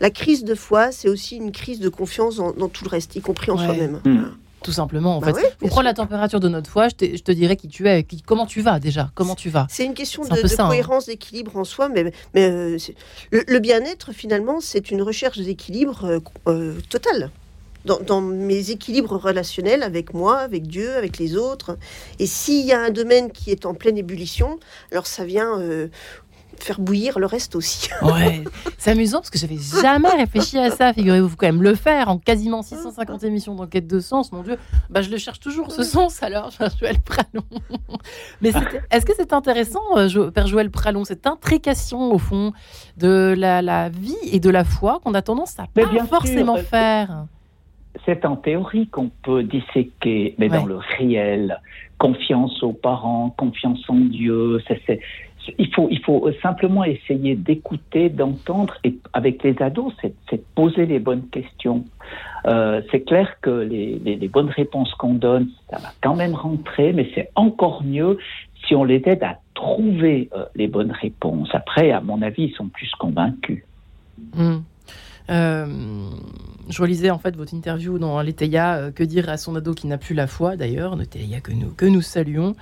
[0.00, 3.20] la crise de foi, c'est aussi une crise de confiance dans, tout le reste, y
[3.20, 4.00] compris en soi-même.
[4.04, 4.24] Hmm.
[4.64, 5.56] Tout simplement, en bah fait.
[5.58, 8.02] Pour prendre la température de notre foi, je te, je te dirais qui tu es,
[8.02, 9.66] qui, comment tu vas déjà, comment tu vas.
[9.68, 10.68] C'est une question de, hein.
[10.68, 12.78] cohérence, d'équilibre en soi, mais, mais euh,
[13.30, 17.30] le, bien-être, finalement, c'est une recherche d'équilibre euh, euh, total.
[17.84, 21.76] Dans, mes équilibres relationnels avec moi, avec Dieu, avec les autres.
[22.18, 24.58] Et s'il y a un domaine qui est en pleine ébullition,
[24.90, 25.60] alors ça vient
[26.62, 27.88] faire bouillir le reste aussi.
[28.02, 28.44] ouais,
[28.78, 30.92] c'est amusant parce que j'avais jamais réfléchi à ça.
[30.92, 34.32] Figurez-vous, quand même le faire en quasiment 650 émissions d'enquête de sens.
[34.32, 34.58] Mon Dieu,
[34.90, 36.50] bah je le cherche toujours ce sens alors.
[36.80, 37.44] Joël Pralon.
[38.40, 38.52] Mais
[38.90, 42.52] est-ce que c'est intéressant, euh, Père Joël Pralon, cette intrication au fond
[42.96, 47.26] de la, vie et de la foi qu'on a tendance à pas forcément faire?
[48.04, 51.60] c'est en théorie qu'on peut disséquer, mais dans le réel,
[51.98, 55.00] confiance aux parents, confiance en Dieu, c'est
[55.58, 61.84] il faut, simplement essayer d'écouter, d'entendre, et avec les ados, c'est poser les bonnes questions.
[62.46, 66.92] Euh, c'est clair que les, les, bonnes réponses qu'on donne, ça va quand même rentrer,
[66.92, 68.18] mais c'est encore mieux
[68.66, 71.48] si on les aide à trouver euh, les bonnes réponses.
[71.52, 73.64] Après, à mon avis, ils sont plus convaincus.
[74.34, 74.58] Mmh.
[75.30, 75.66] Euh,
[76.68, 79.86] je relisais en fait votre interview dans l'Eteia, euh, que dire à son ado qui
[79.86, 82.54] n'a plus la foi d'ailleurs, L'Eteia que nous, que nous saluons.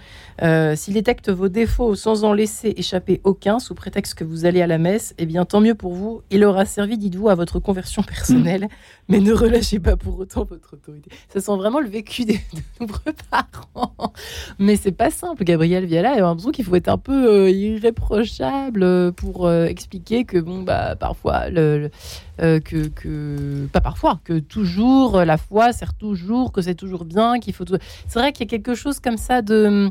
[0.42, 4.62] Euh, S'il détecte vos défauts sans en laisser échapper aucun, sous prétexte que vous allez
[4.62, 7.58] à la messe, eh bien tant mieux pour vous, il aura servi, dites-vous, à votre
[7.60, 8.68] conversion personnelle,
[9.08, 11.10] mais ne relâchez pas pour autant votre autorité.
[11.28, 14.12] Ça sent vraiment le vécu des, de nombreux parents.
[14.58, 17.50] Mais c'est pas simple, Gabriel Viala, il a l'impression qu'il faut être un peu euh,
[17.50, 21.90] irréprochable pour expliquer que, bon, bah, parfois, le
[22.40, 27.38] euh, que, que, pas parfois, que toujours la foi sert toujours, que c'est toujours bien,
[27.38, 27.64] qu'il faut.
[28.08, 29.90] C'est vrai qu'il y a quelque chose comme ça de.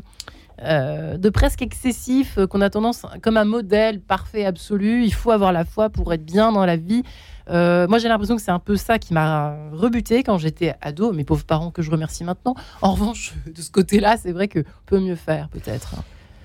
[0.64, 5.32] Euh, de presque excessif, euh, qu'on a tendance, comme un modèle parfait, absolu, il faut
[5.32, 7.02] avoir la foi pour être bien dans la vie.
[7.48, 11.24] moi, j'ai l'impression que c'est un peu ça qui m'a rebuté quand j'étais ado, mes
[11.24, 12.54] pauvres parents que je remercie maintenant.
[12.80, 15.94] En revanche, de ce côté-là, c'est vrai qu'on peut mieux faire, peut-être.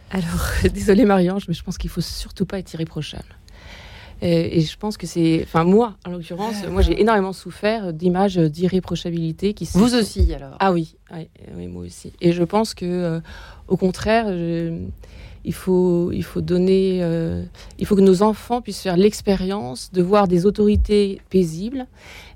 [0.10, 3.36] Alors, désolé Marie-Ange, mais je pense qu'il faut surtout pas être irréprochable.
[4.21, 9.53] Et, je pense que c'est, enfin moi, en l'occurrence, moi j'ai énormément souffert d'images d'irréprochabilité
[9.53, 9.67] qui.
[9.73, 10.56] Vous aussi alors.
[10.60, 10.95] Ah oui,
[11.56, 12.13] oui, moi aussi.
[12.21, 13.19] Et je pense que, euh,
[13.67, 14.25] au contraire,
[15.45, 17.43] il faut, il faut donner, euh,
[17.77, 21.86] il faut que nos enfants puissent faire l'expérience de voir des autorités paisibles,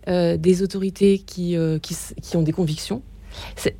[0.07, 3.01] euh, des autorités qui, qui, qui, ont des convictions.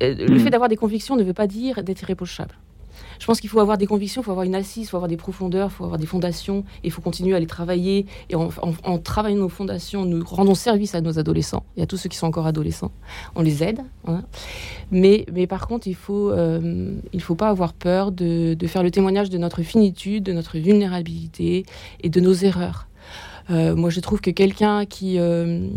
[0.00, 0.38] Le mmh.
[0.40, 2.54] fait d'avoir des convictions ne veut pas dire d'être irréprochable
[3.22, 5.08] je pense qu'il faut avoir des convictions, il faut avoir une assise, il faut avoir
[5.08, 8.06] des profondeurs, il faut avoir des fondations, et il faut continuer à les travailler.
[8.30, 12.08] Et en, travaillant nos fondations, nous rendons service à nos adolescents et à tous ceux
[12.08, 12.90] qui sont encore adolescents.
[13.36, 13.78] On les aide.
[14.08, 14.24] Hein.
[14.90, 19.30] Mais, mais par contre, il faut, euh, faut pas avoir peur de, faire le témoignage
[19.30, 21.64] de notre finitude, de notre vulnérabilité
[22.02, 22.88] et de nos erreurs.
[23.50, 25.68] Euh, moi, je trouve que quelqu'un qui, euh,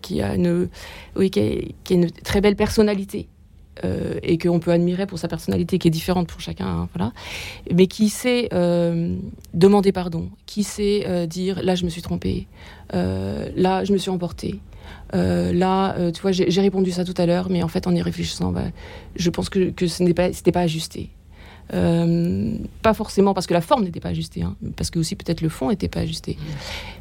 [0.00, 0.70] qui, a une,
[1.16, 3.28] oui, qui, a, une très belle personnalité,
[3.84, 7.12] euh, et qu'on peut admirer pour sa personnalité qui est différente pour chacun, hein, voilà.
[7.74, 9.16] Mais qui sait euh,
[9.54, 12.46] demander pardon, qui sait euh, dire là je me suis trompé,
[12.92, 14.60] là je me suis emporté.
[15.12, 18.52] là, tu vois, j'ai répondu ça tout à l'heure, mais en fait, en y réfléchissant,
[18.52, 18.64] bah,
[19.16, 21.10] je pense que, ce n'était pas ajusté.
[21.74, 25.42] Euh, pas forcément parce que la forme n'était pas ajustée, hein, parce que aussi peut-être
[25.42, 26.38] le fond n'était pas ajusté.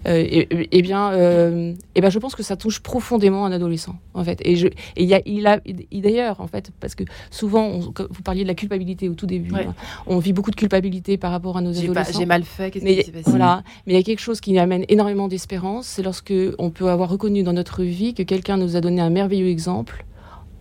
[0.08, 4.24] Euh, et, bien, euh, et ben, je pense que ça touche profondément un adolescent, en
[4.24, 4.40] fait.
[4.44, 5.60] Et, je, et y a, il a,
[5.94, 9.74] d'ailleurs, en fait, parce que souvent, vous parliez de la culpabilité au tout début, hein,
[10.06, 12.20] on vit beaucoup de culpabilité par rapport à nos adolescents.
[12.20, 13.30] J'ai mal fait, qu'est-ce qui s'est passé?
[13.30, 16.90] Voilà, mais il y a quelque chose qui amène énormément d'espérance, c'est lorsque on peut
[16.90, 20.06] avoir reconnu dans notre vie que quelqu'un nous a donné un merveilleux exemple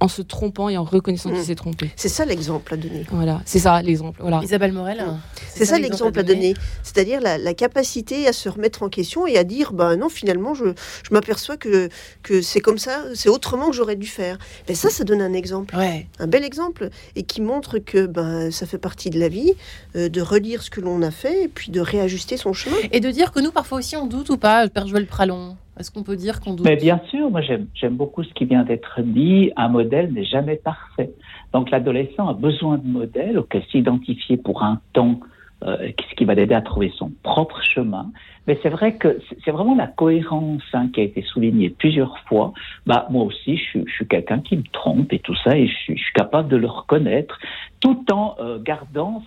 [0.00, 1.44] en se trompant et en reconnaissant qu'il mm.
[1.44, 1.90] s'est trompé.
[1.96, 3.04] C'est ça l'exemple à donner.
[3.10, 4.18] Voilà, c'est ça l'exemple.
[4.20, 4.40] Voilà.
[4.42, 4.98] Isabelle Morel.
[4.98, 5.20] Mm.
[5.54, 6.54] C'est ça, l'exemple à donner.
[6.82, 10.66] C'est-à-dire la, capacité à se remettre en question et à dire ben non, finalement, je,
[11.02, 11.88] je m'aperçois que,
[12.22, 14.38] que c'est comme ça, c'est autrement que j'aurais dû faire.
[14.68, 15.74] Mais ça, ça donne un exemple.
[16.18, 16.90] Un bel exemple.
[17.14, 19.54] Et qui montre que ben, ça fait partie de la vie,
[19.96, 22.76] euh, de relire ce que l'on a fait et puis de réajuster son chemin.
[22.92, 25.90] Et de dire que nous, parfois aussi, on doute ou pas, Père Joël Pralon est-ce
[25.90, 29.02] qu'on peut dire qu'on doute Mais Bien sûr, moi j'aime beaucoup ce qui vient d'être
[29.02, 29.52] dit.
[29.56, 31.10] Un modèle n'est jamais parfait.
[31.52, 35.20] Donc l'adolescent a besoin de modèles auxquels s'identifier pour un temps,
[35.64, 38.10] euh, ce qui va l'aider à trouver son propre chemin.
[38.46, 42.52] Mais c'est vrai que c'est vraiment la cohérence hein, qui a été soulignée plusieurs fois.
[42.86, 46.12] Bah, moi aussi, je, suis quelqu'un qui me trompe et tout ça, et je suis
[46.14, 47.38] capable de le reconnaître,
[47.80, 49.22] tout en euh, gardant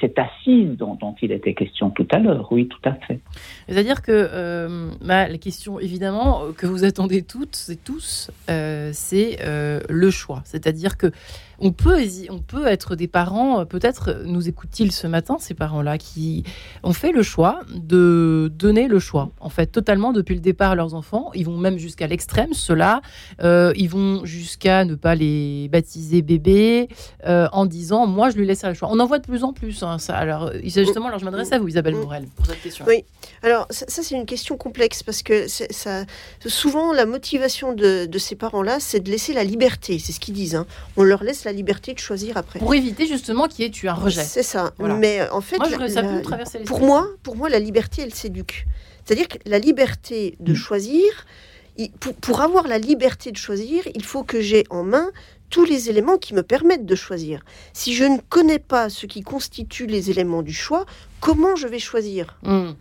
[0.00, 2.50] cette assise dont, il était question tout à l'heure.
[2.50, 3.20] Oui, tout à fait.
[3.68, 9.38] C'est-à-dire que euh, bah, la question, évidemment, que vous attendez toutes et tous, euh, c'est
[9.42, 10.42] euh, le choix.
[10.44, 11.10] C'est-à-dire que
[11.60, 11.96] on peut,
[12.30, 16.42] on peut être des parents, euh, peut-être nous écoutent-ils ce matin, ces parents-là, qui
[16.82, 20.74] ont fait le choix de donner le choix, en fait, totalement depuis le départ à
[20.74, 21.30] leurs enfants.
[21.34, 23.02] Ils vont même jusqu'à l'extrême, ceux-là.
[23.40, 26.88] Ils vont jusqu'à ne pas les baptiser bébés
[27.24, 28.88] en disant Moi, je lui laisse le choix.
[28.90, 29.83] On en voit de plus en plus.
[29.84, 30.16] Hein, ça.
[30.16, 32.84] Alors, justement, alors je m'adresse à vous, Isabelle Morel, pour cette question.
[32.88, 33.04] Oui,
[33.42, 36.04] alors ça, c'est une question complexe parce que ça,
[36.46, 39.98] souvent, la motivation de, ces parents-là, c'est de laisser la liberté.
[39.98, 40.54] C'est ce qu'ils disent.
[40.54, 40.66] Hein.
[40.96, 42.58] On leur laisse la liberté de choisir après.
[42.58, 44.22] Pour éviter justement qu'il y ait eu un rejet.
[44.22, 44.72] C'est ça.
[44.78, 45.58] Mais en fait,
[46.64, 48.66] pour moi, pour moi, la liberté, elle s'éduque.
[49.04, 50.56] C'est-à-dire que la liberté de mm.
[50.56, 51.04] choisir,
[52.00, 55.10] pour, pour, avoir la liberté de choisir, il faut que j'ai en main
[55.54, 57.44] tous les éléments qui me permettent de choisir.
[57.72, 60.84] Si je ne connais pas ce qui constitue les éléments du choix,
[61.20, 62.36] comment je vais choisir?
[62.42, 62.72] Mm.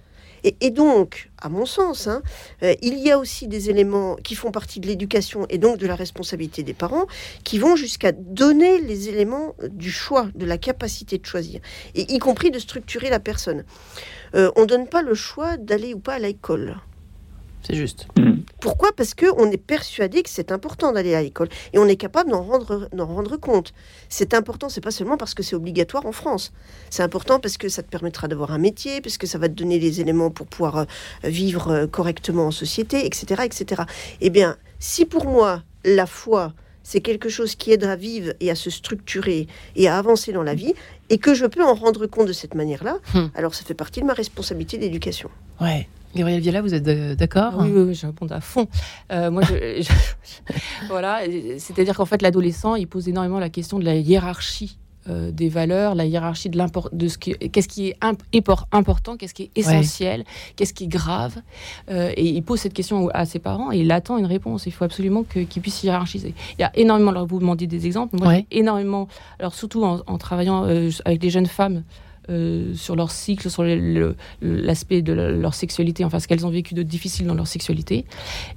[0.60, 2.24] Et, donc, à mon sens, hein,
[2.64, 5.86] euh, il y a aussi des éléments qui font partie de l'éducation et donc de
[5.86, 7.06] la responsabilité des parents,
[7.44, 11.62] qui vont jusqu'à donner les éléments du choix, de la capacité de choisir,
[11.94, 13.66] et y compris de structurer la personne.
[14.34, 16.78] Euh, on ne donne pas le choix d'aller ou pas à l'école.
[17.66, 18.08] C'est juste.
[18.18, 18.42] Mm.
[18.60, 18.92] Pourquoi?
[18.96, 22.44] Parce qu'on est persuadé que c'est important d'aller à l'école et on est capable d'en
[22.44, 23.74] rendre, rendre compte.
[24.10, 26.54] C'est important, c'est pas seulement parce que c'est obligatoire en France.
[26.90, 29.54] C'est important parce que ça te permettra d'avoir un métier, parce que ça va te
[29.54, 30.86] donner les éléments pour pouvoir euh,
[31.24, 33.84] vivre euh, correctement en société, etc., etc.
[34.22, 38.52] Eh bien, si pour moi la foi c'est quelque chose qui aide à vivre et
[38.52, 40.74] à se structurer et à avancer dans la vie,
[41.10, 43.28] et que je peux en rendre compte de cette manière-là, hmm.
[43.36, 45.30] alors ça fait partie de ma responsabilité d'éducation.
[45.62, 45.88] Ouais.
[46.16, 46.84] Gabriel Viala, vous êtes
[47.18, 48.68] d'accord Oui, oui, je réponds à fond.
[49.12, 49.42] Euh, moi,
[50.88, 51.22] voilà,
[51.58, 54.78] c'est-à-dire qu'en fait, l'adolescent, il pose énormément la question de la hiérarchie
[55.10, 57.98] euh, des valeurs, la hiérarchie de de ce qui, qu'est-ce qui est
[58.72, 60.24] important, qu'est-ce qui est essentiel,
[60.56, 61.42] qu'est-ce qui est grave.
[61.90, 64.66] Euh, et il pose cette question à ses parents et il attend une réponse.
[64.66, 66.34] Il faut absolument qu'ils puissent hiérarchiser.
[66.58, 70.18] Il y a énormément, alors vous demandez des exemples, moi énormément, alors surtout en, en
[70.18, 70.64] travaillant
[71.04, 71.84] avec des jeunes femmes.
[72.30, 73.66] Euh, sur leur cycle, sur
[74.42, 78.06] l'aspect de leur sexualité, enfin ce qu'elles ont vécu de difficile dans leur sexualité,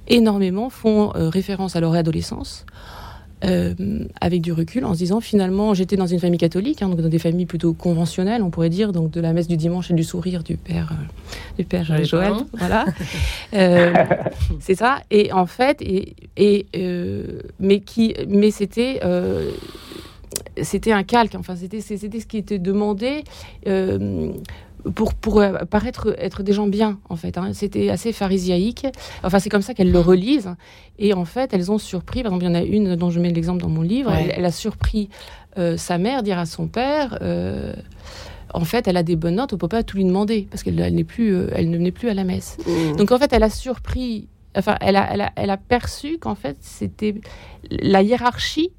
[0.07, 2.65] énormément font euh, référence à leur adolescence.
[3.43, 3.75] Euh,
[4.19, 7.09] avec du recul, en se disant finalement j'étais dans une famille catholique, hein, donc dans
[7.09, 10.03] des familles plutôt conventionnelles, on pourrait dire, donc de la messe du dimanche et du
[10.03, 10.93] sourire du père,
[11.57, 12.85] du père Joël, voilà.
[14.59, 15.01] c'est ça.
[15.11, 16.65] Et en fait, et, et
[17.59, 19.01] mais qui, mais c'était
[20.63, 23.23] c'était un calque, enfin c'était ce qui était demandé
[23.67, 24.31] euh,
[24.95, 27.37] pour, pour euh, paraître être des gens bien en fait.
[27.37, 27.51] Hein.
[27.53, 28.87] C'était assez pharisiaïque.
[29.23, 30.55] Enfin c'est comme ça qu'elles le relisent
[30.99, 32.23] et en fait elles ont surpris.
[32.23, 34.11] Par exemple il y en a une dont je mets l'exemple dans mon livre.
[34.11, 35.09] Elle, a surpris
[35.57, 37.19] euh, sa mère dire à son père.
[38.53, 40.75] en fait, elle a des bonnes notes, on peut pas tout lui demander parce qu'elle
[40.75, 42.57] n'est plus, elle ne venait plus à la messe.
[42.65, 42.95] Mmh.
[42.95, 46.35] Donc en fait, elle a surpris, enfin, elle a, elle a, elle a perçu qu'en
[46.35, 47.15] fait, c'était
[47.69, 48.71] la hiérarchie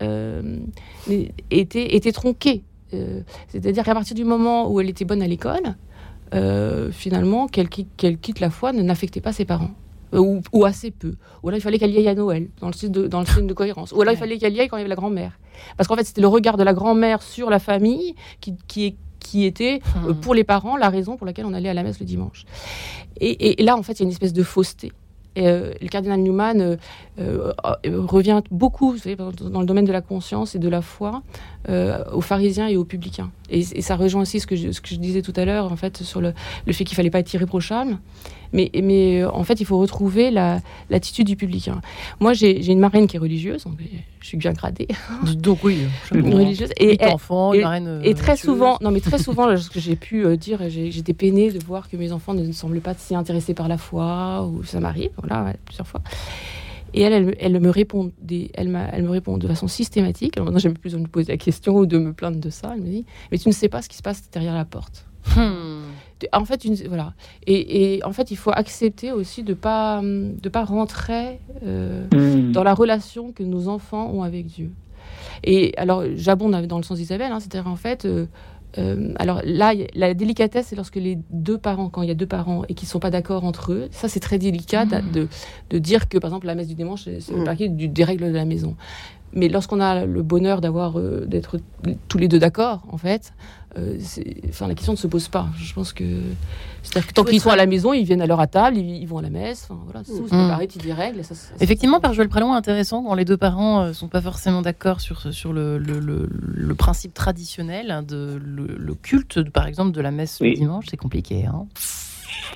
[0.00, 2.62] était, était tronquée.
[2.94, 5.76] Euh, c'est-à-dire qu'à partir du moment où elle était bonne à l'école,
[6.34, 9.70] euh, finalement, qu'elle quitte, la foi ne n'affectait pas ses parents.
[10.12, 11.16] Ou, assez peu.
[11.42, 13.26] Ou alors il fallait qu'elle y aille à Noël, dans le signe de, dans le
[13.26, 13.92] signe de cohérence.
[13.92, 15.38] Ou alors il fallait qu'elle y aille quand il y avait la grand-mère.
[15.76, 19.44] Parce qu'en fait, c'était le regard de la grand-mère sur la famille qui, qui, qui
[19.44, 20.14] était, hmm.
[20.14, 22.46] pour les parents, la raison pour laquelle on allait à la messe le dimanche.
[23.20, 24.92] Et, et là, en fait, il y a une espèce de fausseté.
[25.36, 26.78] Et, le cardinal Newman
[27.20, 27.52] euh,
[27.84, 28.96] revient beaucoup
[29.50, 31.22] dans le domaine de la conscience et de la foi
[31.68, 33.30] euh, aux pharisiens et aux publicains.
[33.50, 36.34] Et, ça rejoint aussi ce que je, disais tout à l'heure, en fait, sur le,
[36.66, 37.98] le fait qu'il fallait pas être irréprochable.
[38.52, 41.80] Mais, mais euh, en fait, il faut retrouver l'attitude du publicain.
[42.20, 43.74] Moi, j'ai une marraine qui est religieuse, donc
[44.20, 44.88] je suis bien gradée.
[45.36, 45.78] Donc oui,
[46.12, 46.70] une religieuse.
[46.78, 50.60] Et, enfants, et, marraine et très souvent, non mais très souvent, lorsque j'ai pu dire,
[50.68, 54.46] j'étais peinée de voir que mes enfants ne semblent pas si intéressés par la foi,
[54.46, 56.02] ou ça m'arrive, voilà, plusieurs fois.
[56.94, 60.36] Et elle, elle, me répond des, elle, elle, me répond de façon systématique.
[60.36, 62.50] Alors maintenant, j'ai plus besoin de me poser la question ou de me plaindre de
[62.50, 62.72] ça.
[62.74, 65.06] Elle me dit, mais tu ne sais pas ce qui se passe derrière la porte.
[65.36, 65.82] Hmm.
[66.32, 67.14] En fait, une, voilà.
[67.46, 72.52] Et, et, en fait, il faut accepter aussi de pas de pas rentrer euh, hmm.
[72.52, 74.70] dans la relation que nos enfants ont avec Dieu.
[75.44, 78.26] Et alors, j'abonde dans le sens d'Isabelle, hein, c'est-à-dire en fait, euh,
[78.76, 82.26] euh, alors là, la délicatesse, c'est lorsque les deux parents, quand il y a deux
[82.26, 85.12] parents et qu'ils ne sont pas d'accord entre eux, ça c'est très délicat mmh.
[85.12, 85.28] de,
[85.70, 87.44] de, dire que par exemple la messe du dimanche, c'est le mmh.
[87.44, 88.76] parquet du, des règles de la maison.
[89.32, 91.58] Mais lorsqu'on a le bonheur d'avoir euh, d'être
[92.08, 93.34] tous les deux d'accord, en fait,
[93.76, 93.98] euh,
[94.48, 95.48] enfin la question ne se pose pas.
[95.58, 98.78] Je pense que, que tant qu'ils sont à la maison, ils viennent à leur table,
[98.78, 99.68] ils, vont à la messe.
[99.68, 100.48] Enfin, voilà, c'est mmh.
[100.48, 101.24] pareil, règles.
[101.24, 104.62] Ça, Effectivement, par Joël Pralon, intéressant quand les deux parents ne euh, sont pas forcément
[104.62, 110.00] d'accord sur sur le, le, le, principe traditionnel hein, de le, culte, par exemple, de
[110.00, 110.86] la messe le dimanche.
[110.88, 111.44] C'est compliqué.
[111.44, 111.66] Hein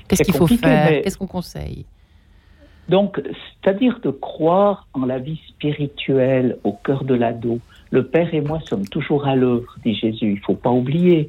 [0.09, 1.03] Qu'est-ce qu'il faut faire?
[1.03, 1.85] Qu'est-ce qu'on conseille?
[2.89, 3.21] Donc,
[3.63, 7.59] c'est-à-dire de croire en la vie spirituelle au cœur de l'ado.
[7.91, 10.33] Le Père et moi sommes toujours à l'œuvre, dit Jésus.
[10.33, 11.29] Il ne faut pas oublier.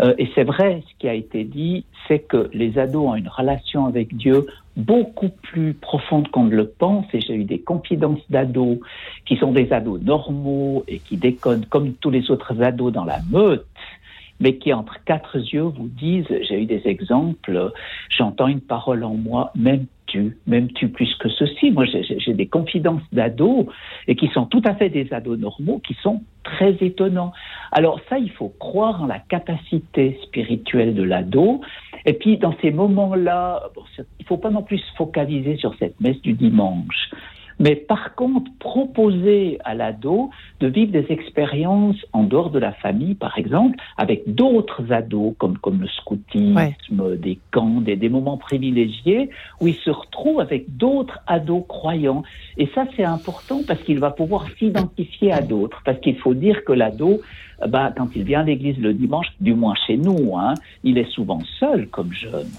[0.00, 3.28] Euh, et c'est vrai, ce qui a été dit, c'est que les ados ont une
[3.28, 7.04] relation avec Dieu beaucoup plus profonde qu'on ne le pense.
[7.12, 8.78] Et j'ai eu des confidences d'ados
[9.26, 13.18] qui sont des ados normaux et qui déconnent comme tous les autres ados dans la
[13.30, 13.66] meute
[14.40, 17.72] mais qui entre quatre yeux vous disent, j'ai eu des exemples,
[18.08, 21.72] j'entends une parole en moi, même tu, même tu plus que ceci.
[21.72, 23.66] Moi, j'ai des confidences d'ados
[24.06, 27.32] et qui sont tout à fait des ados normaux, qui sont très étonnants.
[27.72, 31.60] Alors ça, il faut croire en la capacité spirituelle de l'ado.
[32.06, 33.70] Et puis, dans ces moments-là,
[34.20, 37.10] il faut pas non plus se focaliser sur cette messe du dimanche.
[37.58, 40.30] Mais par contre, proposer à l'ado
[40.60, 45.58] de vivre des expériences en dehors de la famille, par exemple, avec d'autres ados, comme,
[45.58, 49.30] comme le scoutisme, des camps, des, des moments privilégiés,
[49.60, 52.22] où il se retrouve avec d'autres ados croyants.
[52.56, 56.64] Et ça, c'est important parce qu'il va pouvoir s'identifier à d'autres, parce qu'il faut dire
[56.64, 57.20] que l'ado,
[57.68, 61.10] bah, quand il vient à l'église le dimanche, du moins chez nous, hein, il est
[61.10, 62.50] souvent seul comme jeune.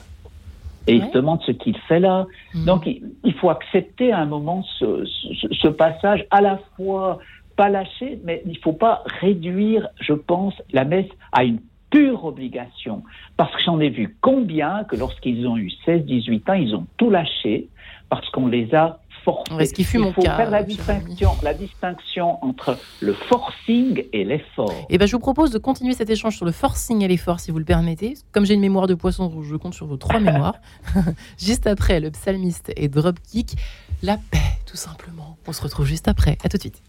[0.88, 2.26] Et il se demande ce qu'il fait là.
[2.54, 2.66] Mm.
[2.66, 5.06] Donc il, faut accepter à un moment ce,
[5.52, 7.20] ce, passage à la fois
[7.56, 11.60] pas lâcher, mais il ne faut pas réduire, je pense, la messe à une
[11.90, 13.04] pure obligation.
[13.38, 17.10] Parce que j'en ai vu combien que lorsqu'ils ont eu 16-18 ans, ils ont tout
[17.10, 17.70] lâché
[18.10, 22.78] parce qu'on les a ce qui fut Il faut faire la distinction, la distinction entre
[23.02, 24.72] le forcing et l'effort.
[24.72, 27.40] Et eh ben, je vous propose de continuer cet échange sur le forcing et l'effort,
[27.40, 28.16] si vous le permettez.
[28.32, 30.56] Comme j'ai une mémoire de poisson rouge, je compte sur vos trois mémoires.
[31.38, 33.56] juste après, le psalmiste et Dropkick,
[34.04, 35.38] la paix, tout simplement.
[35.48, 36.38] On se retrouve juste après.
[36.44, 36.82] À tout de suite.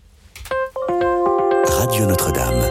[1.69, 2.63] Radio Notre-Dame.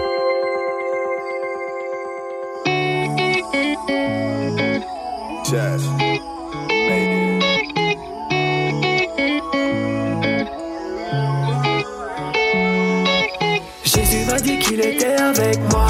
[14.76, 15.88] Qu'il était avec moi.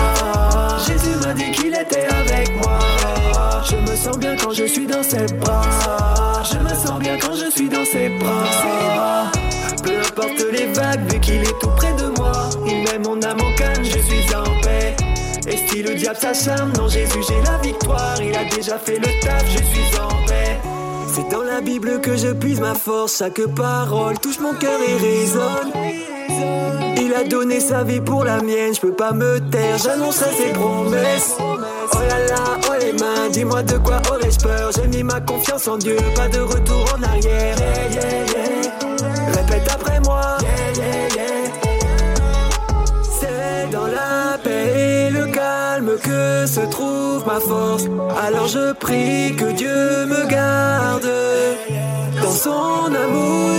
[0.86, 2.80] Jésus m'a dit qu'il était avec moi.
[3.70, 6.44] Je me sens bien quand je suis dans ses bras.
[6.44, 9.32] Je me sens bien quand je suis dans ses bras.
[9.84, 12.50] Peu importe les vagues, vu qu'il est tout près de moi.
[12.68, 14.96] Il met mon âme en calme, je suis en paix.
[15.48, 18.22] Et si le diable s'acharne, non Jésus j'ai la victoire.
[18.22, 20.60] Il a déjà fait le taf, je suis en paix.
[21.08, 23.18] C'est dans la Bible que je puise ma force.
[23.18, 26.85] Chaque parole touche mon cœur et résonne.
[27.16, 31.38] A donné sa vie pour la mienne, je peux pas me taire, j'annoncerai ses promesses.
[31.40, 35.66] Oh là là, oh les mains, dis-moi de quoi aurais-je peur J'ai mis ma confiance
[35.70, 37.56] en Dieu, pas de retour en arrière.
[39.34, 40.38] Répète après moi.
[43.20, 47.86] C'est dans la paix et le calme que se trouve ma force.
[48.28, 51.10] Alors je prie que Dieu me garde
[52.22, 53.56] dans son amour.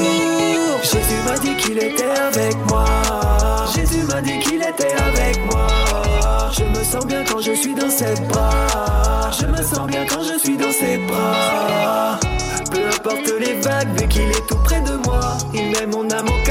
[0.82, 2.84] Jésus m'a dit qu'il était avec moi.
[3.75, 5.67] Jésus m'a dit qu'il était avec moi.
[6.53, 9.31] Je me sens bien quand je suis dans ses bras.
[9.39, 12.19] Je me sens bien quand je suis dans ses bras.
[12.71, 15.21] Peu importe les vagues, vu qu'il est tout près de moi.
[15.53, 16.45] Il met mon âme au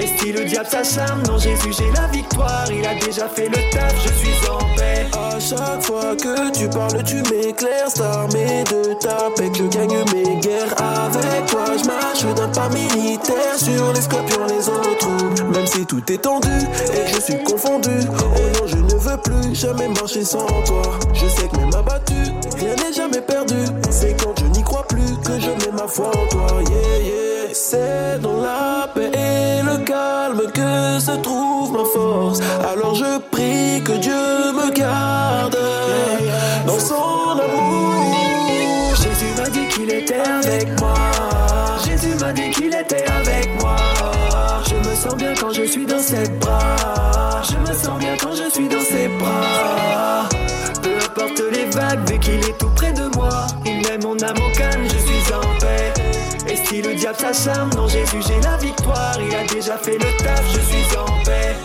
[0.00, 2.66] Et si le diable s'acharne, non Jésus j'ai la victoire.
[2.70, 5.06] Il a déjà fait le taf, je suis en paix.
[5.12, 7.88] À chaque fois que tu parles tu m'éclaires.
[7.88, 10.74] S'armer de ta paix je gagne mes guerres.
[10.78, 13.56] Avec toi je marche d'un pas militaire.
[13.56, 17.90] Sur les scorpions les autres Même si tout est tendu et que je suis confondu.
[18.06, 20.82] Oh non je ne veux plus jamais marcher sans toi.
[21.12, 22.14] Je sais que même abattu,
[22.56, 23.56] rien n'est jamais perdu.
[23.90, 26.46] C'est quand je n'y crois plus que je mets ma foi en toi.
[26.68, 27.28] Yeah yeah.
[27.52, 32.40] C'est dans la et le calme que se trouve ma force.
[32.70, 35.58] Alors je prie que Dieu me garde
[36.66, 38.94] dans son amour.
[38.96, 40.94] Jésus m'a dit qu'il était avec moi.
[41.86, 43.76] Jésus m'a dit qu'il était avec moi.
[44.68, 47.42] Je me sens bien quand je suis dans ses bras.
[47.42, 50.28] Je me sens bien quand je suis dans ses bras.
[50.82, 53.46] Peu importe les vagues, vu qu'il est tout près de moi.
[53.64, 54.87] Il met mon âme au calme,
[56.82, 59.16] le diable s'acharne, non Jésus j'ai la victoire.
[59.20, 61.56] Il a déjà fait le taf, je suis en paix.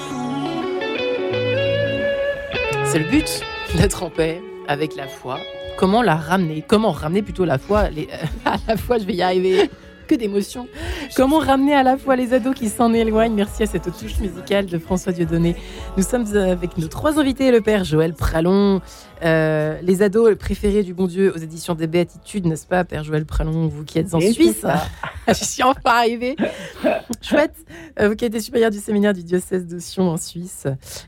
[2.86, 3.42] C'est le but
[3.76, 5.40] d'être en paix avec la foi.
[5.78, 6.64] Comment la ramener?
[6.68, 8.08] Comment ramener plutôt la foi les...
[8.46, 9.70] À la fois, je vais y arriver
[10.08, 10.68] que d'émotions.
[11.16, 13.34] Comment ramener à la fois les ados qui s'en éloignent?
[13.34, 15.56] Merci à cette touche musicale de François Dieudonné.
[15.98, 18.82] Nous sommes avec nos trois invités, le père Joël Pralon,
[19.24, 23.26] euh, les ados préférés du bon Dieu aux éditions des Béatitudes, n'est-ce pas, Père Joël
[23.26, 24.66] Pralon, vous qui êtes en Suisse
[25.28, 26.36] Je suis enfin arrivée.
[27.22, 27.56] Chouette,
[28.00, 30.68] euh, vous qui êtes supérieur du séminaire du diocèse de Sion en Suisse,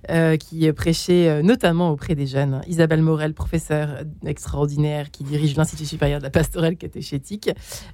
[0.09, 2.61] euh, qui prêchait notamment auprès des jeunes.
[2.67, 7.51] Isabelle Morel, professeure extraordinaire qui dirige l'Institut supérieur de la pastorale catéchétique.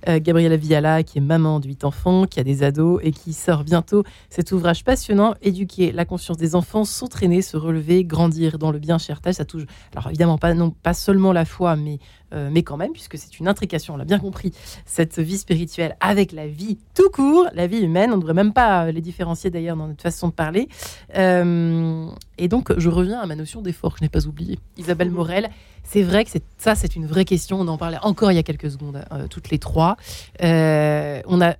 [0.07, 3.63] Gabriela Viala, qui est maman de huit enfants, qui a des ados et qui sort
[3.63, 8.80] bientôt cet ouvrage passionnant, Éduquer la conscience des enfants, s'entraîner, se relever, grandir dans le
[8.80, 9.63] bien cher Ça touche.
[9.95, 11.99] Alors évidemment pas, non, pas seulement la foi, mais,
[12.34, 14.53] euh, mais quand même, puisque c'est une intrication, on l'a bien compris,
[14.86, 18.12] cette vie spirituelle avec la vie tout court, la vie humaine.
[18.12, 20.68] On ne devrait même pas les différencier d'ailleurs dans notre façon de parler.
[21.16, 22.07] Euh,
[22.38, 24.59] et donc, je reviens à ma notion d'effort que je n'ai pas oublié.
[24.78, 25.14] Isabelle mmh.
[25.14, 25.49] Morel,
[25.84, 27.59] c'est vrai que ça, c'est une vraie question.
[27.59, 29.95] On en parlait encore il y a quelques secondes, euh, toutes les trois.
[30.41, 31.55] on n'a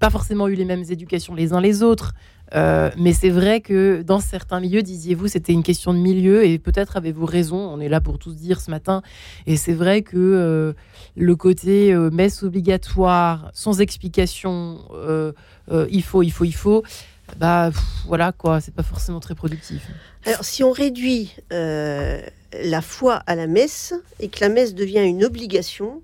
[0.00, 2.14] pas forcément eu les mêmes éducations les uns les autres.
[2.54, 6.58] Euh, mais c'est vrai que dans certains milieux, disiez-vous, c'était une question de milieu et
[6.58, 7.56] peut-être avez-vous raison.
[7.56, 9.02] On est là pour tous dire ce matin.
[9.46, 10.72] Et c'est vrai que euh,
[11.16, 14.78] le côté euh, messe obligatoire, sans explication,
[15.90, 16.82] il faut, il faut, il faut.
[17.38, 17.70] bah
[18.06, 19.88] voilà quoi, c'est pas forcément très productif.
[20.24, 25.24] Alors si on réduit la foi à la messe et que la messe devient une
[25.24, 26.02] obligation,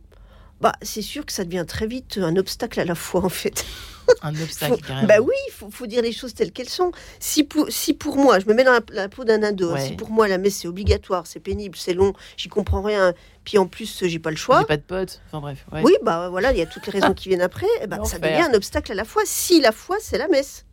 [0.62, 3.64] bah c'est sûr que ça devient très vite un obstacle à la foi en fait.
[4.22, 6.90] Un obstacle, faut, Bah oui, il faut, faut, dire les choses telles qu'elles sont.
[7.20, 10.10] Si pour, si pour moi, je me mets dans la, peau d'un ado, si pour
[10.10, 14.04] moi la messe c'est obligatoire, c'est pénible, c'est long, j'y comprends rien, puis en plus
[14.04, 14.60] j'ai pas le choix.
[14.60, 15.64] J'ai pas de potes, enfin bref.
[15.84, 18.18] Oui, bah voilà, il y a toutes les raisons qui viennent après, et bah, ça
[18.18, 19.22] devient un obstacle à la foi.
[19.24, 20.66] Si la foi c'est la messe.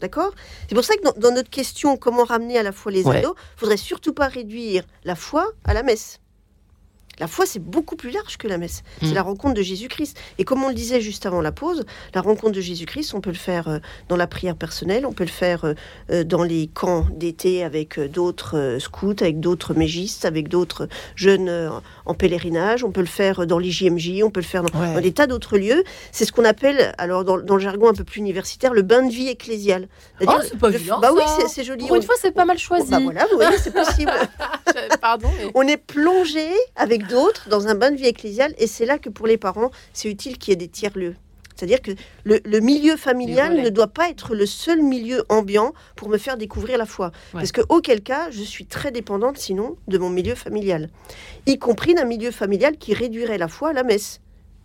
[0.00, 0.32] D'accord?
[0.68, 3.58] C'est pour ça que dans, notre question, comment ramener à la foi les ados, il
[3.60, 6.21] faudrait surtout pas réduire la foi à la messe.
[7.18, 8.82] La foi, c'est beaucoup plus large que la messe.
[9.00, 9.14] C'est mm.
[9.14, 10.18] la rencontre de Jésus-Christ.
[10.38, 11.84] Et comme on le disait juste avant la pause,
[12.14, 15.24] la rencontre de Jésus-Christ, on peut le faire euh, dans la prière personnelle, on peut
[15.24, 15.74] le faire euh,
[16.10, 21.70] euh, dans les camps d'été avec d'autres scouts, avec d'autres mégistes, avec d'autres jeunes
[22.06, 25.26] en pèlerinage, on peut le faire dans l'IJMJ, on peut le faire dans, des tas
[25.26, 25.84] d'autres lieux.
[26.12, 29.12] C'est ce qu'on appelle, alors dans, le jargon un peu plus universitaire, le bain de
[29.12, 29.88] vie ecclésial.
[30.26, 31.86] Oh, c'est pas violent, Bah oui, c'est joli.
[31.86, 32.90] Pour une fois, c'est pas mal choisi.
[32.90, 34.12] Bah voilà, vous voyez, c'est possible.
[35.00, 35.28] Pardon.
[35.54, 39.08] On est plongé avec d'autres dans un bain de vie ecclésial et c'est là que
[39.08, 41.14] pour les parents, c'est utile qu'il y ait des tiers-lieux.
[41.54, 41.92] C'est-à-dire que
[42.24, 46.78] le, milieu familial ne doit pas être le seul milieu ambiant pour me faire découvrir
[46.78, 47.12] la foi.
[47.32, 50.88] Parce que auquel cas, je suis très dépendante sinon de mon milieu familial.
[51.46, 54.20] Y compris d'un milieu familial qui réduirait la foi à la messe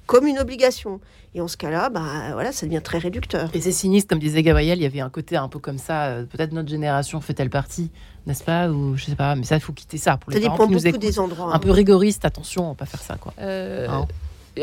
[0.08, 1.00] comme une obligation.
[1.36, 3.50] Et en ce cas-là, bah, voilà, ça devient très réducteur.
[3.54, 6.06] Et c'est sinistre, comme disait Gabriel, il y avait un côté un peu comme ça.
[6.06, 7.92] Euh, peut-être notre génération fait-elle partie,
[8.26, 10.18] n'est-ce pas Ou je sais pas, mais ça, il faut quitter ça.
[10.18, 11.54] Pour ça les dépend beaucoup des endroits.
[11.54, 13.18] Un peu rigoriste, attention, on va pas faire ça.
[13.18, 13.34] Quoi.
[13.40, 14.08] Euh, hein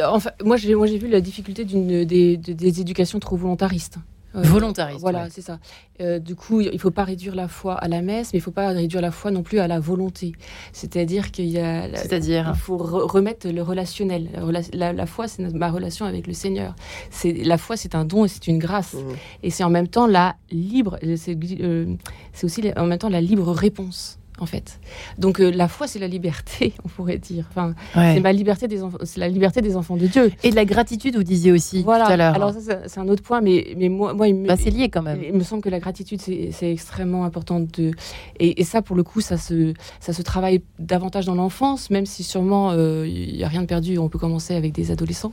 [0.02, 3.98] enfin, moi, j'ai, moi, j'ai vu la difficulté d'une, des, des éducations trop volontaristes.
[4.34, 5.00] Volontariste.
[5.00, 5.58] Voilà, c'est ça.
[6.00, 8.42] Euh, du coup, il ne faut pas réduire la foi à la messe, mais il
[8.42, 10.32] ne faut pas réduire la foi non plus à la volonté.
[10.72, 11.94] C'est-à-dire qu'il y a.
[11.94, 14.28] C'est-à-dire Il faut remettre le relationnel.
[14.72, 16.74] La, foi, c'est ma relation avec le Seigneur.
[17.10, 18.94] C'est la foi, c'est un don et c'est une grâce.
[18.94, 18.98] Mmh.
[19.44, 20.98] Et c'est en même temps la libre.
[21.16, 21.94] C'est, euh,
[22.32, 24.80] c'est aussi en même temps la libre réponse en fait.
[25.18, 27.46] Donc euh, la foi, c'est la liberté, on pourrait dire.
[27.50, 30.32] Enfin, c'est ma liberté des c'est la liberté des enfants de Dieu.
[30.42, 32.06] Et de la gratitude, vous disiez aussi voilà.
[32.06, 32.34] tout à l'heure.
[32.34, 35.20] Alors ça, c'est un autre point, mais mais moi, moi, bah, c'est lié quand même.
[35.22, 37.92] Il me semble que la gratitude, c'est extrêmement important de
[38.40, 42.22] et, ça, pour le coup, ça se ça se travaille davantage dans l'enfance, même si
[42.22, 43.98] sûrement euh, il n'y a rien de perdu.
[43.98, 45.32] On peut commencer avec des adolescents,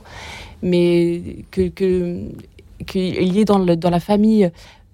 [0.62, 1.68] mais que
[2.86, 4.50] qu'il y ait dans, le, dans la famille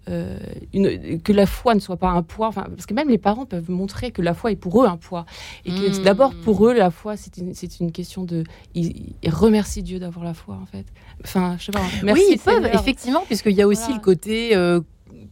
[0.08, 0.38] euh,
[0.72, 3.70] une, que la foi ne soit pas un poids, parce que même les parents peuvent
[3.70, 5.26] montrer que la foi est pour eux un poids.
[5.64, 6.02] Et que mmh.
[6.02, 8.44] d'abord, pour eux, la foi, c'est une, une, question de.
[8.74, 10.86] Ils, remercient Dieu d'avoir la foi, en fait.
[11.24, 11.80] Enfin, je sais pas.
[12.02, 14.56] Merci oui, ils peuvent, effectivement, puisqu'il y a aussi le côté.
[14.56, 14.80] Euh,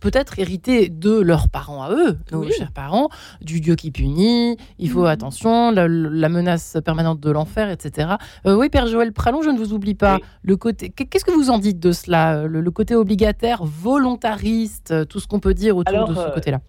[0.01, 3.09] peut-être hériter de leurs parents à eux, nos chers parents,
[3.40, 5.07] du Dieu qui punit, il faut mhm.
[5.07, 8.14] attention, la, menace permanente de l'enfer, etc.
[8.47, 10.18] Euh, oui, Père Joël Pralon, je ne vous oublie pas.
[10.42, 15.26] Le côté, qu'est-ce que vous en dites de cela le, côté obligataire, volontariste, tout ce
[15.26, 16.61] qu'on peut dire autour de ce euh, côté-là?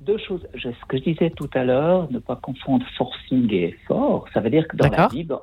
[0.00, 0.46] deux choses.
[0.54, 4.26] ce que je disais tout à l'heure, ne pas confondre forcing et effort.
[4.32, 5.36] Ça veut dire que dans la Bible,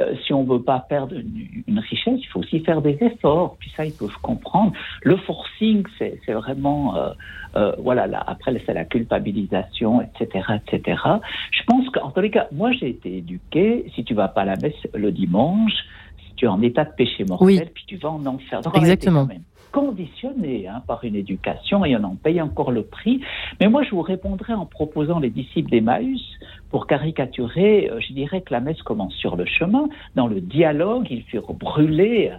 [0.00, 3.56] euh, si on veut pas perdre une, richesse, il faut aussi faire des efforts.
[3.58, 4.72] Puis ça, ils peuvent comprendre.
[5.02, 7.10] Le forcing, c'est vraiment, euh,
[7.56, 11.00] euh, voilà, là, après, c'est la culpabilisation, etc., etc.
[11.50, 14.46] Je pense qu'en tous les cas, moi, j'ai été éduqué, si tu vas pas à
[14.46, 15.72] la messe le dimanche,
[16.26, 18.60] si tu es en état de péché mortel, puis tu vas en enfer.
[18.74, 19.22] Exactement.
[19.22, 19.42] Quand même
[19.72, 23.20] conditionné hein, par une éducation et on en paye encore le prix.
[23.60, 26.20] Mais moi, je vous répondrai en proposant les disciples d'Emmaüs
[26.70, 29.88] pour caricaturer, euh, je dirais que la messe commence sur le chemin.
[30.14, 32.32] Dans le dialogue, ils furent brûlés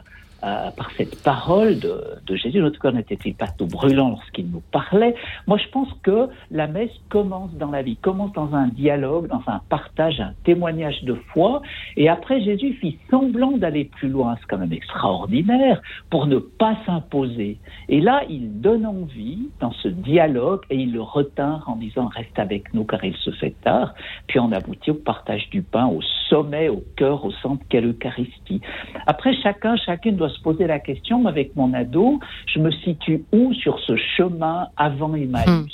[0.44, 2.60] euh, par cette parole de, de Jésus.
[2.60, 5.16] Notre corps n'était-il pas tout brûlant lorsqu'il nous parlait?
[5.48, 9.44] Moi, je pense que la messe commence dans la vie, commence dans un dialogue, dans
[9.48, 11.62] un partage, un témoignage de foi.
[11.98, 14.38] Et après, Jésus fit semblant d'aller plus loin.
[14.40, 17.58] C'est quand même extraordinaire pour ne pas s'imposer.
[17.90, 22.40] Et là, il donne envie dans ce dialogue et il le retint en disant reste
[22.40, 23.94] avec nous car il se fait tard.
[24.28, 28.62] Puis on aboutit au partage du pain, au sommet, au cœur, au centre qu'est l'Eucharistie.
[29.08, 32.20] Après, chacun, chacune doit se poser la question, avec mon ado,
[32.54, 35.48] je me situe où sur ce chemin avant Emmaüs?
[35.48, 35.66] Hmm.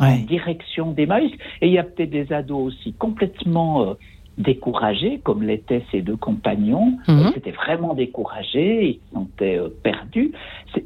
[0.00, 1.30] En direction d'Emmaüs.
[1.60, 3.94] Et il y a peut-être des ados aussi complètement euh,
[4.38, 6.98] découragés, comme l'étaient ces deux compagnons.
[7.08, 7.30] Mhm.
[7.32, 10.32] Ils étaient vraiment découragés, ils se sentaient euh, perdus.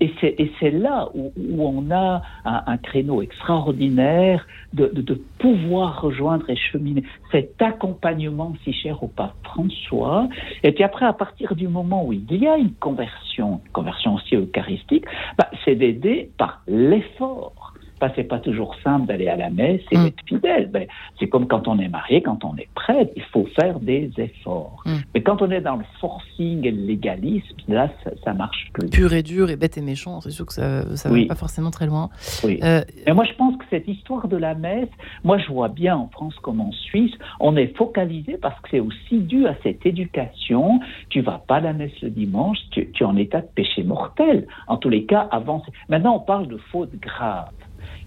[0.00, 0.12] Et
[0.60, 8.52] c'est là où, on a un, créneau extraordinaire de, pouvoir rejoindre et cheminer cet accompagnement
[8.64, 10.28] si cher au pape François.
[10.62, 14.36] Et puis après, à partir du moment où il y a une conversion, conversion aussi
[14.36, 15.06] eucharistique,
[15.38, 17.54] bah, c'est d'aider par l'effort
[18.00, 20.04] Que c'est pas toujours simple d'aller à la messe et mm.
[20.04, 20.70] d'être fidèle.
[20.70, 20.86] Ben,
[21.18, 24.82] c'est comme quand on est marié, quand on est prêtre, il faut faire des efforts.
[24.86, 24.96] Mm.
[25.14, 27.90] Mais quand on est dans le forcing et le légalisme, là,
[28.24, 28.88] ça, marche plus.
[28.88, 31.70] Pur et dur et bête et méchant, c'est sûr que ça, ça va pas forcément
[31.70, 32.10] très loin.
[32.44, 32.60] Oui.
[32.62, 34.88] Euh, Mais moi, je pense que cette histoire de la messe,
[35.24, 38.80] moi, je vois bien en France comme en Suisse, on est focalisé parce que c'est
[38.80, 40.80] aussi dû à cette éducation.
[41.10, 43.82] Tu vas pas à la messe le dimanche, tu, tu es en état de péché
[43.82, 44.46] mortel.
[44.66, 45.62] En tous les cas, avant.
[45.88, 47.50] Maintenant, on parle de faute grave.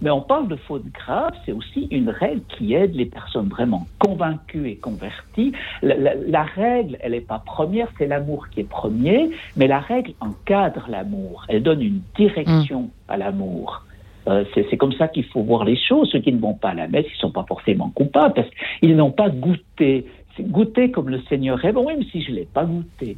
[0.02, 3.86] Mais on parle de faute grave, c'est aussi une règle qui aide les personnes vraiment
[3.99, 5.54] convaincues et converties.
[5.84, 10.86] La, règle, elle n'est pas première, c'est l'amour qui est premier, mais la règle encadre
[10.89, 13.84] l'amour, elle donne une direction à l'amour.
[14.28, 16.10] Euh, c'est comme ça qu'il faut voir les choses.
[16.12, 18.49] Ceux qui ne vont pas à la messe, ils ne sont pas forcément coupables parce
[18.80, 20.06] qu'ils n'ont pas goûté
[20.42, 23.18] goûter comme le Seigneur est bon, même si je ne l'ai pas goûté.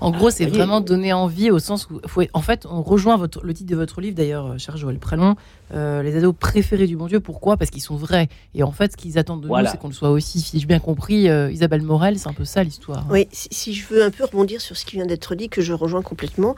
[0.00, 3.44] En gros, c'est vraiment donner envie au sens où, faut, en fait, on rejoint votre,
[3.44, 5.36] le titre de votre livre d'ailleurs, euh, cher Joël Prélon,
[5.74, 7.20] euh, les ados préférés du bon Dieu.
[7.20, 7.56] Pourquoi?
[7.56, 8.28] Parce qu'ils sont vrais.
[8.54, 10.40] Et en fait, ce qu'ils attendent de nous, c'est qu'on le soit aussi.
[10.40, 13.06] Si j'ai bien compris, euh, Isabelle Morel, c'est un peu ça l'histoire.
[13.10, 15.72] Oui, si, je veux un peu rebondir sur ce qui vient d'être dit, que je
[15.72, 16.54] rejoins complètement,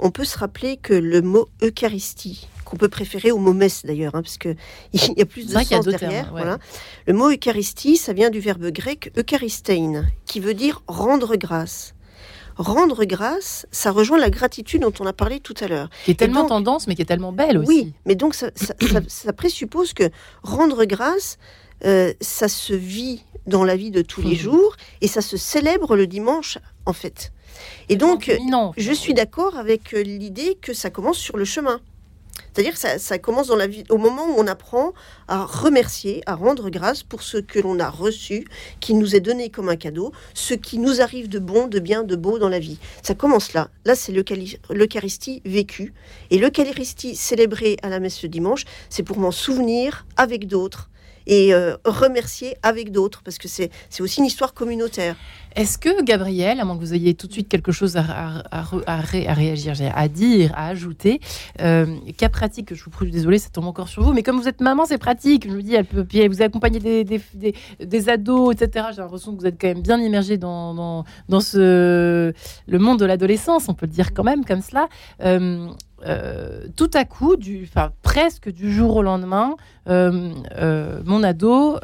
[0.00, 4.16] on peut se rappeler que le mot Eucharistie, qu'on peut préférer au mot messe d'ailleurs,
[4.16, 4.56] hein, parce qu'il
[5.16, 6.30] y a plus de sens derrière.
[6.32, 6.58] voilà.
[7.06, 11.94] Le mot Eucharistie, ça vient du verbe grec Eucharistein, qui veut dire rendre grâce.
[12.56, 15.88] Rendre grâce, ça rejoint la gratitude dont on a parlé tout à l'heure.
[16.04, 17.68] Qui est tellement tendance, mais qui est tellement belle aussi.
[17.68, 18.34] Oui, mais donc
[19.08, 20.10] ça, présuppose que
[20.42, 21.38] rendre grâce,
[21.84, 25.96] euh, ça se vit dans la vie de tous les jours et ça se célèbre
[25.96, 27.32] le dimanche, en fait.
[27.88, 28.32] Et donc,
[28.76, 31.80] je suis d'accord avec euh, l'idée que ça commence sur le chemin.
[32.54, 34.92] C'est-à-dire que ça, commence dans la vie, au moment où on apprend
[35.26, 38.46] à remercier, à rendre grâce pour ce que l'on a reçu,
[38.78, 42.04] qui nous est donné comme un cadeau, ce qui nous arrive de bon, de bien,
[42.04, 42.78] de beau dans la vie.
[43.02, 43.70] Ça commence là.
[43.84, 45.94] Là, c'est l'Eucharistie vécue.
[46.30, 50.90] Et l'Eucharistie célébrée à la messe le dimanche, c'est pour m'en souvenir avec d'autres
[51.26, 53.70] et euh, remercier avec d'autres, parce que c'est
[54.00, 55.16] aussi une histoire communautaire.
[55.56, 59.00] Est-ce que, Gabriel, à moins que vous ayez tout de suite quelque chose à, à,
[59.00, 61.20] réagir, à dire, à ajouter,
[61.60, 64.48] euh, cas pratique, je vous prie, désolé, ça tombe encore sur vous, mais comme vous
[64.48, 65.48] êtes maman, c'est pratique.
[65.48, 68.86] Je me dis, elle peut, vous accompagnez des, des, des, ados, etc.
[68.90, 72.32] J'ai l'impression que vous êtes quand même bien immergé dans, dans, dans ce,
[72.66, 74.88] le monde de l'adolescence, on peut le dire quand même comme cela.
[75.22, 75.68] Euh,
[76.06, 77.68] euh, tout à coup, du,
[78.02, 79.56] presque du jour au lendemain,
[79.88, 81.78] euh, euh, mon ado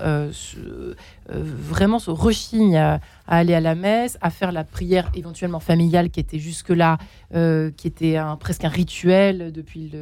[1.28, 6.20] vraiment se rechigne à, aller à la messe, à faire la prière éventuellement familiale qui
[6.20, 6.98] était jusque-là,
[7.32, 9.92] qui était presque un rituel depuis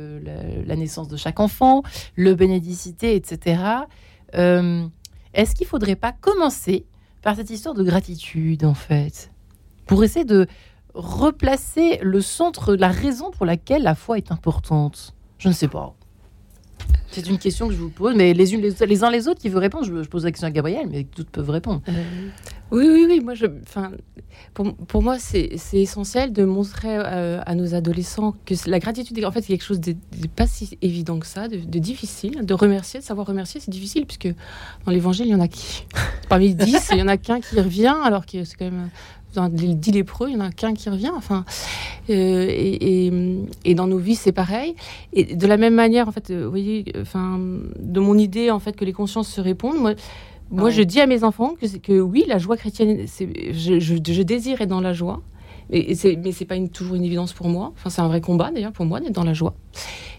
[0.67, 1.83] la, naissance de chaque enfant,
[2.17, 3.63] le bénédicité, etc.
[4.33, 6.87] Est-ce qu'il ne faudrait pas commencer
[7.23, 9.31] par cette histoire de gratitude, en fait,
[9.87, 10.47] pour essayer de
[10.99, 15.95] replacer le centre, la raison pour laquelle la foi est importante Je ne sais pas.
[17.11, 19.49] C'est une question que je vous pose, mais les, unes, les, uns les autres qui
[19.49, 21.81] veulent répondre, je, pose la question à Gabriel, mais toutes peuvent répondre.
[21.89, 21.93] Euh,
[22.71, 23.21] oui, oui, oui.
[23.21, 23.47] Moi, je,
[24.53, 29.33] pour, pour moi, c'est essentiel de montrer euh, à nos adolescents que la gratitude, en
[29.33, 29.97] fait, c'est quelque chose de,
[30.37, 32.45] pas si évident que ça, de, difficile.
[32.45, 34.33] De remercier, de savoir remercier, c'est difficile, puisque
[34.85, 35.87] dans l'évangile, il y en a qui,
[36.29, 38.91] parmi dix, il y en a qu'un qui revient, alors que c'est quand même
[39.35, 41.13] dans les dix lépreux, il n'y en a qu'un qui revient.
[41.15, 41.45] Enfin,
[42.11, 43.11] euh, et,
[43.65, 44.75] et, dans nos vies, c'est pareil.
[45.13, 47.39] Et de la même manière, en fait, euh, vous voyez, enfin,
[47.79, 49.79] de mon idée, en fait, que les consciences se répondent.
[49.79, 49.95] Moi,
[50.51, 54.23] moi, je dis à mes enfants que, que oui, la joie chrétienne, je, je, je
[54.23, 55.21] désire être dans la joie.
[55.71, 57.73] Et, c'est, mais c'est pas une, toujours une évidence pour moi.
[57.77, 59.55] Enfin, c'est un vrai combat d'ailleurs pour moi d'être dans la joie.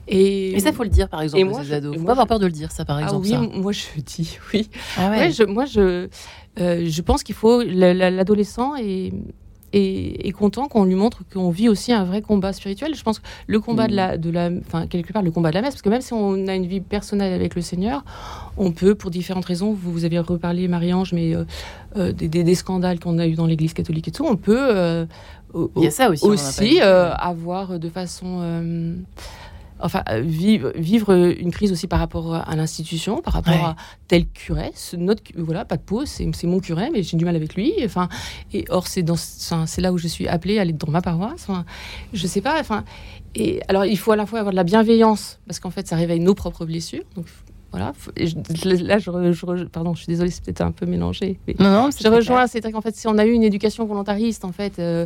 [0.08, 1.98] Et, mais ça, faut le dire par exemple aux ados.
[1.98, 3.28] Faut pas avoir peur de le dire, ça par ah exemple.
[3.32, 4.70] Ah oui, moi je dis oui.
[4.98, 5.32] Ah ouais.
[5.32, 6.08] je, moi je,
[6.60, 9.12] je pense qu'il faut l'adolescent est,
[9.74, 12.96] est, content qu'on lui montre qu'on vit aussi un vrai combat spirituel.
[12.96, 15.56] Je pense que le combat de la, de la, enfin quelque part le combat de
[15.56, 18.04] la messe, parce que même si on a une vie personnelle avec le Seigneur,
[18.58, 19.72] on peut pour différentes raisons.
[19.72, 21.46] Vous, vous avez reparlé Marie-Ange, mais euh,
[21.98, 25.06] euh, des, des, scandales qu'on a eu dans l'Église catholique et tout, on peut
[25.78, 28.96] Il y a ça aussi, aussi avoir de façon
[29.80, 33.76] enfin, euh, vivre, vivre une crise aussi par rapport à l'institution, par rapport à
[34.08, 34.72] tel curé.
[34.98, 37.74] Notre, voilà, pas de peau, c'est mon curé, mais j'ai du mal avec lui.
[37.84, 38.10] Enfin,
[38.54, 39.06] et or, c'est
[39.66, 41.46] c'est là où je suis appelée à aller dans ma paroisse.
[41.48, 41.66] Enfin,
[42.14, 42.60] je sais pas.
[42.60, 42.84] Enfin,
[43.36, 45.96] et alors, il faut à la fois avoir de la bienveillance, parce qu'en fait, ça
[45.96, 47.04] réveille nos propres blessures.
[47.16, 47.26] Donc,
[47.72, 47.94] voilà.
[48.18, 51.40] là, je, pardon, je suis désolée, c'est peut-être un peu mélangé.
[51.60, 52.48] non, non, je rejoins.
[52.48, 55.06] C'est qu'en fait, si on a eu une éducation volontariste, en fait, euh,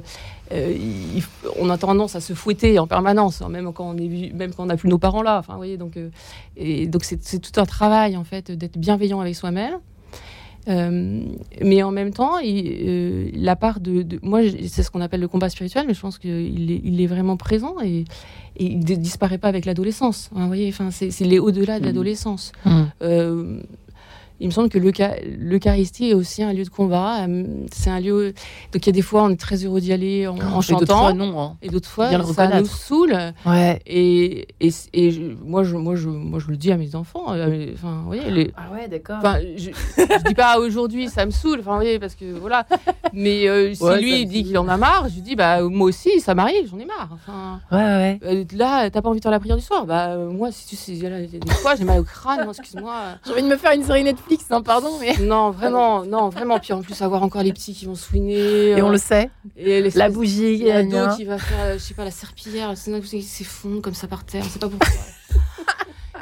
[0.53, 0.78] euh,
[1.59, 4.64] on a tendance à se fouetter en permanence, hein, même quand on est, même quand
[4.64, 5.39] on n'a plus nos parents là.
[5.39, 6.09] Enfin, voyez, donc, euh,
[6.55, 9.80] et donc c'est tout un travail en fait d'être bienveillant avec soi-même.
[10.68, 11.24] Euh,
[11.61, 15.49] mais en même temps, il, la part de, moi, c'est ce qu'on appelle le combat
[15.49, 18.05] spirituel, mais je pense qu'il est, il est vraiment présent et,
[18.55, 20.30] il ne disparaît pas avec l'adolescence.
[20.36, 21.88] Hein, vous voyez, enfin, c'est, c'est au-delà de mmh.
[21.88, 22.51] l'adolescence.
[22.66, 22.84] Mmh
[24.44, 27.26] il me semble que l'Eucharistie est aussi un lieu de combat.
[27.26, 28.34] Euh, c'est un lieu.
[28.74, 30.76] Donc il y a des fois, on est très heureux d'y aller en, en chantant.
[30.76, 31.41] Et d'autres fois, non.
[31.41, 31.58] Hein.
[31.62, 33.16] Et d'autres fois, ça nous saoule.
[33.46, 33.80] Ouais.
[33.86, 37.28] Et, et, et moi, je, moi, je, moi, je le dis à mes enfants.
[37.30, 38.52] Euh, enfin, vous voyez, les...
[38.58, 39.20] Ah ouais, d'accord.
[39.20, 41.60] Enfin, je, je dis pas aujourd'hui, ça me saoule.
[41.62, 42.68] Enfin, vous voyez, parce que voilà.
[43.14, 45.88] Mais euh, si lui, il dit qu'il en a marre, je lui dis, bah, moi
[45.88, 47.12] aussi, ça m'arrive, j'en ai marre.
[47.14, 48.48] Enfin, ouais, ouais.
[48.58, 49.86] là, t'as pas envie de faire la prière du soir?
[49.86, 52.96] Bah, moi, si tu sais, des fois, j'ai mal au crâne, excuse-moi.
[53.26, 54.97] J'ai envie de me faire une série Netflix non, pardon.
[54.99, 55.17] Mais...
[55.17, 56.59] Non, vraiment, non, vraiment.
[56.59, 58.71] Puis en plus, avoir encore les petits qui vont souiner.
[58.71, 59.29] Et on le sait.
[59.57, 60.63] Et la bougie.
[60.63, 62.73] L'ado qui va faire, je sais pas, la serpillière.
[62.75, 64.43] C'est fond comme ça par terre.
[64.45, 64.88] On sait pas pourquoi.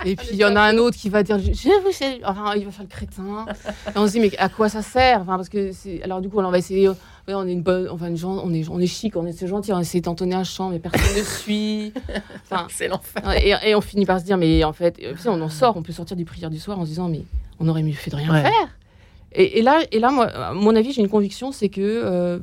[0.06, 2.66] Et puis il y en a un autre qui va dire, je vous enfin, il
[2.66, 3.46] va faire le crétin.
[3.88, 5.22] Et on se dit, mais à quoi ça sert?
[5.22, 6.02] Enfin, parce que c'est...
[6.04, 6.90] Alors du coup, on va essayer,
[7.28, 9.72] on est une bonne, enfin, une gens, on est, on est chic, on est gentil,
[9.74, 11.94] on essaie d'entonner un chant, mais personne ne suit.
[12.50, 13.24] Enfin, c'est l'enfer.
[13.44, 15.94] Et, et, on finit par se dire, mais en fait, on en sort, on peut
[15.94, 17.24] sortir du prière du soir en se disant, mais
[17.60, 18.70] on aurait mieux fait de rien faire.
[19.34, 22.40] Et, là, et là, moi, à mon avis, j'ai une conviction, c'est que, euh,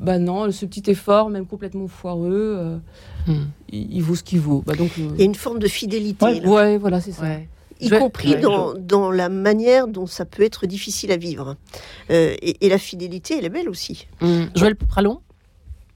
[0.00, 2.78] bah non, ce petit effort, même complètement foireux, euh,
[3.26, 3.48] hmm.
[3.70, 4.62] il, vaut ce qu'il vaut.
[4.66, 6.40] Bah donc, euh, Il y a une forme de fidélité.
[6.46, 7.26] Ouais, voilà, c'est ça.
[7.80, 11.56] Y compris dans, dans, la manière dont ça peut être difficile à vivre.
[12.08, 14.06] Et, la fidélité, elle est belle aussi.
[14.22, 14.44] Hmm.
[14.56, 15.20] Joël Pralon?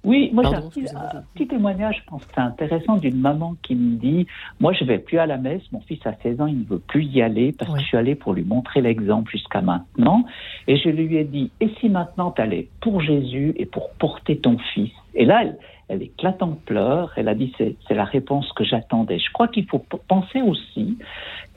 [0.07, 3.97] Oui, moi j'ai un, petit, témoignage, je pense que c'est intéressant, d'une maman qui me
[3.97, 4.27] dit
[4.61, 6.79] Moi je vais plus à la messe, mon fils a 16 ans, il ne veut
[6.79, 10.25] plus y aller parce que je suis allée pour lui montrer l'exemple jusqu'à maintenant.
[10.69, 14.39] Et je lui ai dit Et si maintenant tu allais pour Jésus et pour porter
[14.39, 14.93] ton fils?
[15.17, 19.19] Et là, elle, elle éclate en pleurs, elle a dit C'est la réponse que j'attendais.
[19.19, 20.99] Je crois qu'il faut penser aussi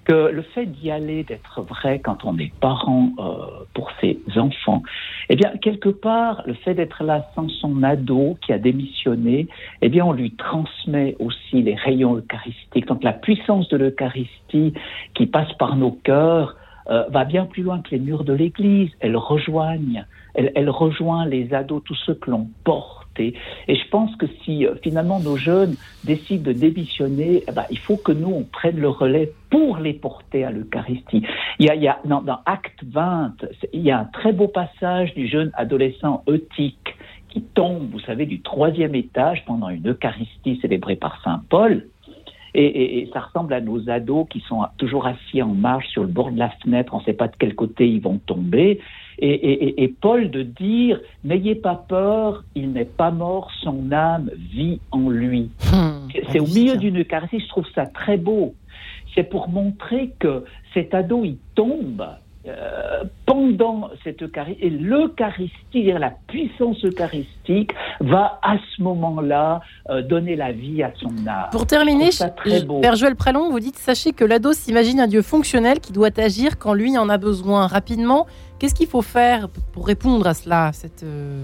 [0.10, 4.82] que le fait d'y aller, d'être vrai quand on est parent euh, pour ses enfants,
[5.30, 9.47] eh bien, quelque part, le fait d'être là sans son ado qui a démissionné,
[9.84, 12.88] eh bien, on lui transmet aussi les rayons eucharistiques.
[12.88, 14.74] Donc, la puissance de l'Eucharistie
[15.14, 16.55] qui passe par nos cœurs
[16.89, 18.89] euh, va bien plus loin que les murs de l'Église.
[19.01, 24.16] Elle rejoigne, elle, elle rejoint les ados, tous ceux que l'on porte et je pense
[24.16, 28.30] que si euh, finalement nos jeunes décident de démissionner, eh ben, il faut que nous,
[28.30, 31.24] on prenne le relais pour les porter à l'Eucharistie.
[31.60, 33.34] Il y a, dans, Acte 20,
[33.74, 36.96] il y a un très beau passage du jeune adolescent Eutique
[37.30, 41.88] qui tombe, vous savez, du troisième étage pendant une Eucharistie célébrée par Saint Paul.
[42.56, 46.08] Et, et, ça ressemble à nos ados qui sont toujours assis en marche sur le
[46.08, 48.80] bord de la fenêtre, on ne sait pas de quel côté ils vont tomber.
[49.22, 54.80] Et, et Paul de dire, n'ayez pas peur, il n'est pas mort, son âme vit
[54.92, 55.50] en lui.
[55.74, 58.56] Hum, c'est au milieu d'une Eucharistie, je trouve ça très beau.
[59.16, 62.06] C'est pour montrer que cet ado, il tombe,
[62.50, 70.36] euh, pendant cette Eucharistie, et l'Eucharistie, la puissance eucharistique, va à ce moment-là euh, donner
[70.36, 71.50] la vie à son âme.
[71.52, 72.10] Pour terminer,
[72.82, 76.58] Père Joël Pralon, vous dites sachez que l'ado s'imagine un Dieu fonctionnel qui doit agir
[76.58, 78.26] quand lui en a besoin rapidement.
[78.58, 81.41] Qu'est-ce qu'il faut faire pour répondre à cela cette, euh,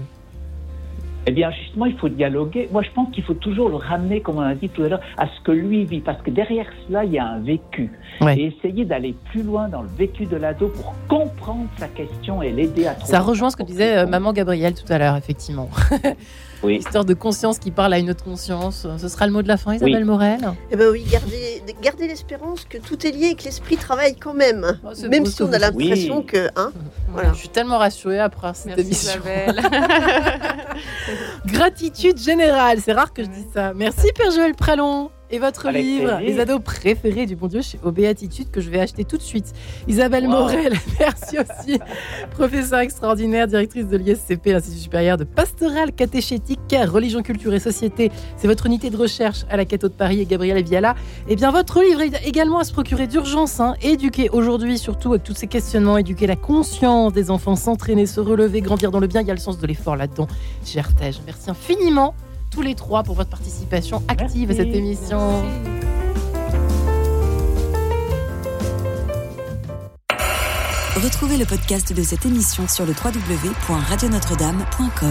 [1.28, 2.68] eh bien, justement, il faut dialoguer.
[2.70, 5.00] Moi, je pense qu'il faut toujours le ramener, comme on a dit tout à l'heure,
[5.18, 7.90] à ce que lui vit, parce que derrière cela, il y a un vécu.
[8.28, 12.52] Et essayer d'aller plus loin dans le vécu de l'ado pour comprendre sa question et
[12.52, 13.10] l'aider à trouver.
[13.10, 15.68] Ça rejoint ce que disait euh, maman Gabrielle tout à l'heure, effectivement.
[16.62, 16.76] Oui.
[16.76, 18.86] Histoire de conscience qui parle à une autre conscience.
[18.98, 20.40] Ce sera le mot de la fin, Isabelle Morel
[20.70, 21.04] Eh bien oui,
[21.82, 24.78] gardez, l'espérance que tout est lié et que l'esprit travaille quand même.
[24.84, 26.48] Oh, même si on a l'impression que...
[26.56, 26.72] Hein,
[27.12, 27.32] voilà.
[27.32, 29.20] Je suis tellement rassurée après cette émission.
[31.46, 33.72] Gratitude générale, c'est rare que je dise ça.
[33.74, 38.50] Merci Père Joël Pralon et votre livre, Les ados préférés du bon Dieu chez Béatitude,
[38.50, 39.52] que je vais acheter tout de suite.
[39.88, 41.78] Isabelle Morel, merci aussi.
[42.30, 48.12] Professeure extraordinaire, directrice de l'ISCP, l'Institut supérieur de pastoral catéchétique, religion, culture et société.
[48.36, 50.94] C'est votre unité de recherche à la Cato de Paris et Gabriel Viala.
[51.28, 53.58] Et eh bien, votre livre est également à se procurer d'urgence.
[53.60, 53.74] Hein.
[53.82, 58.60] Éduquer aujourd'hui, surtout avec tous ces questionnements, éduquer la conscience des enfants, s'entraîner, se relever,
[58.60, 59.22] grandir dans le bien.
[59.22, 60.28] Il y a le sens de l'effort là-dedans.
[60.64, 62.14] Gertège, merci infiniment
[62.56, 65.44] tous les trois pour votre participation active à cette émission.
[70.96, 75.04] Retrouvez le podcast de cette émission sur le www.radionotre-dame.com.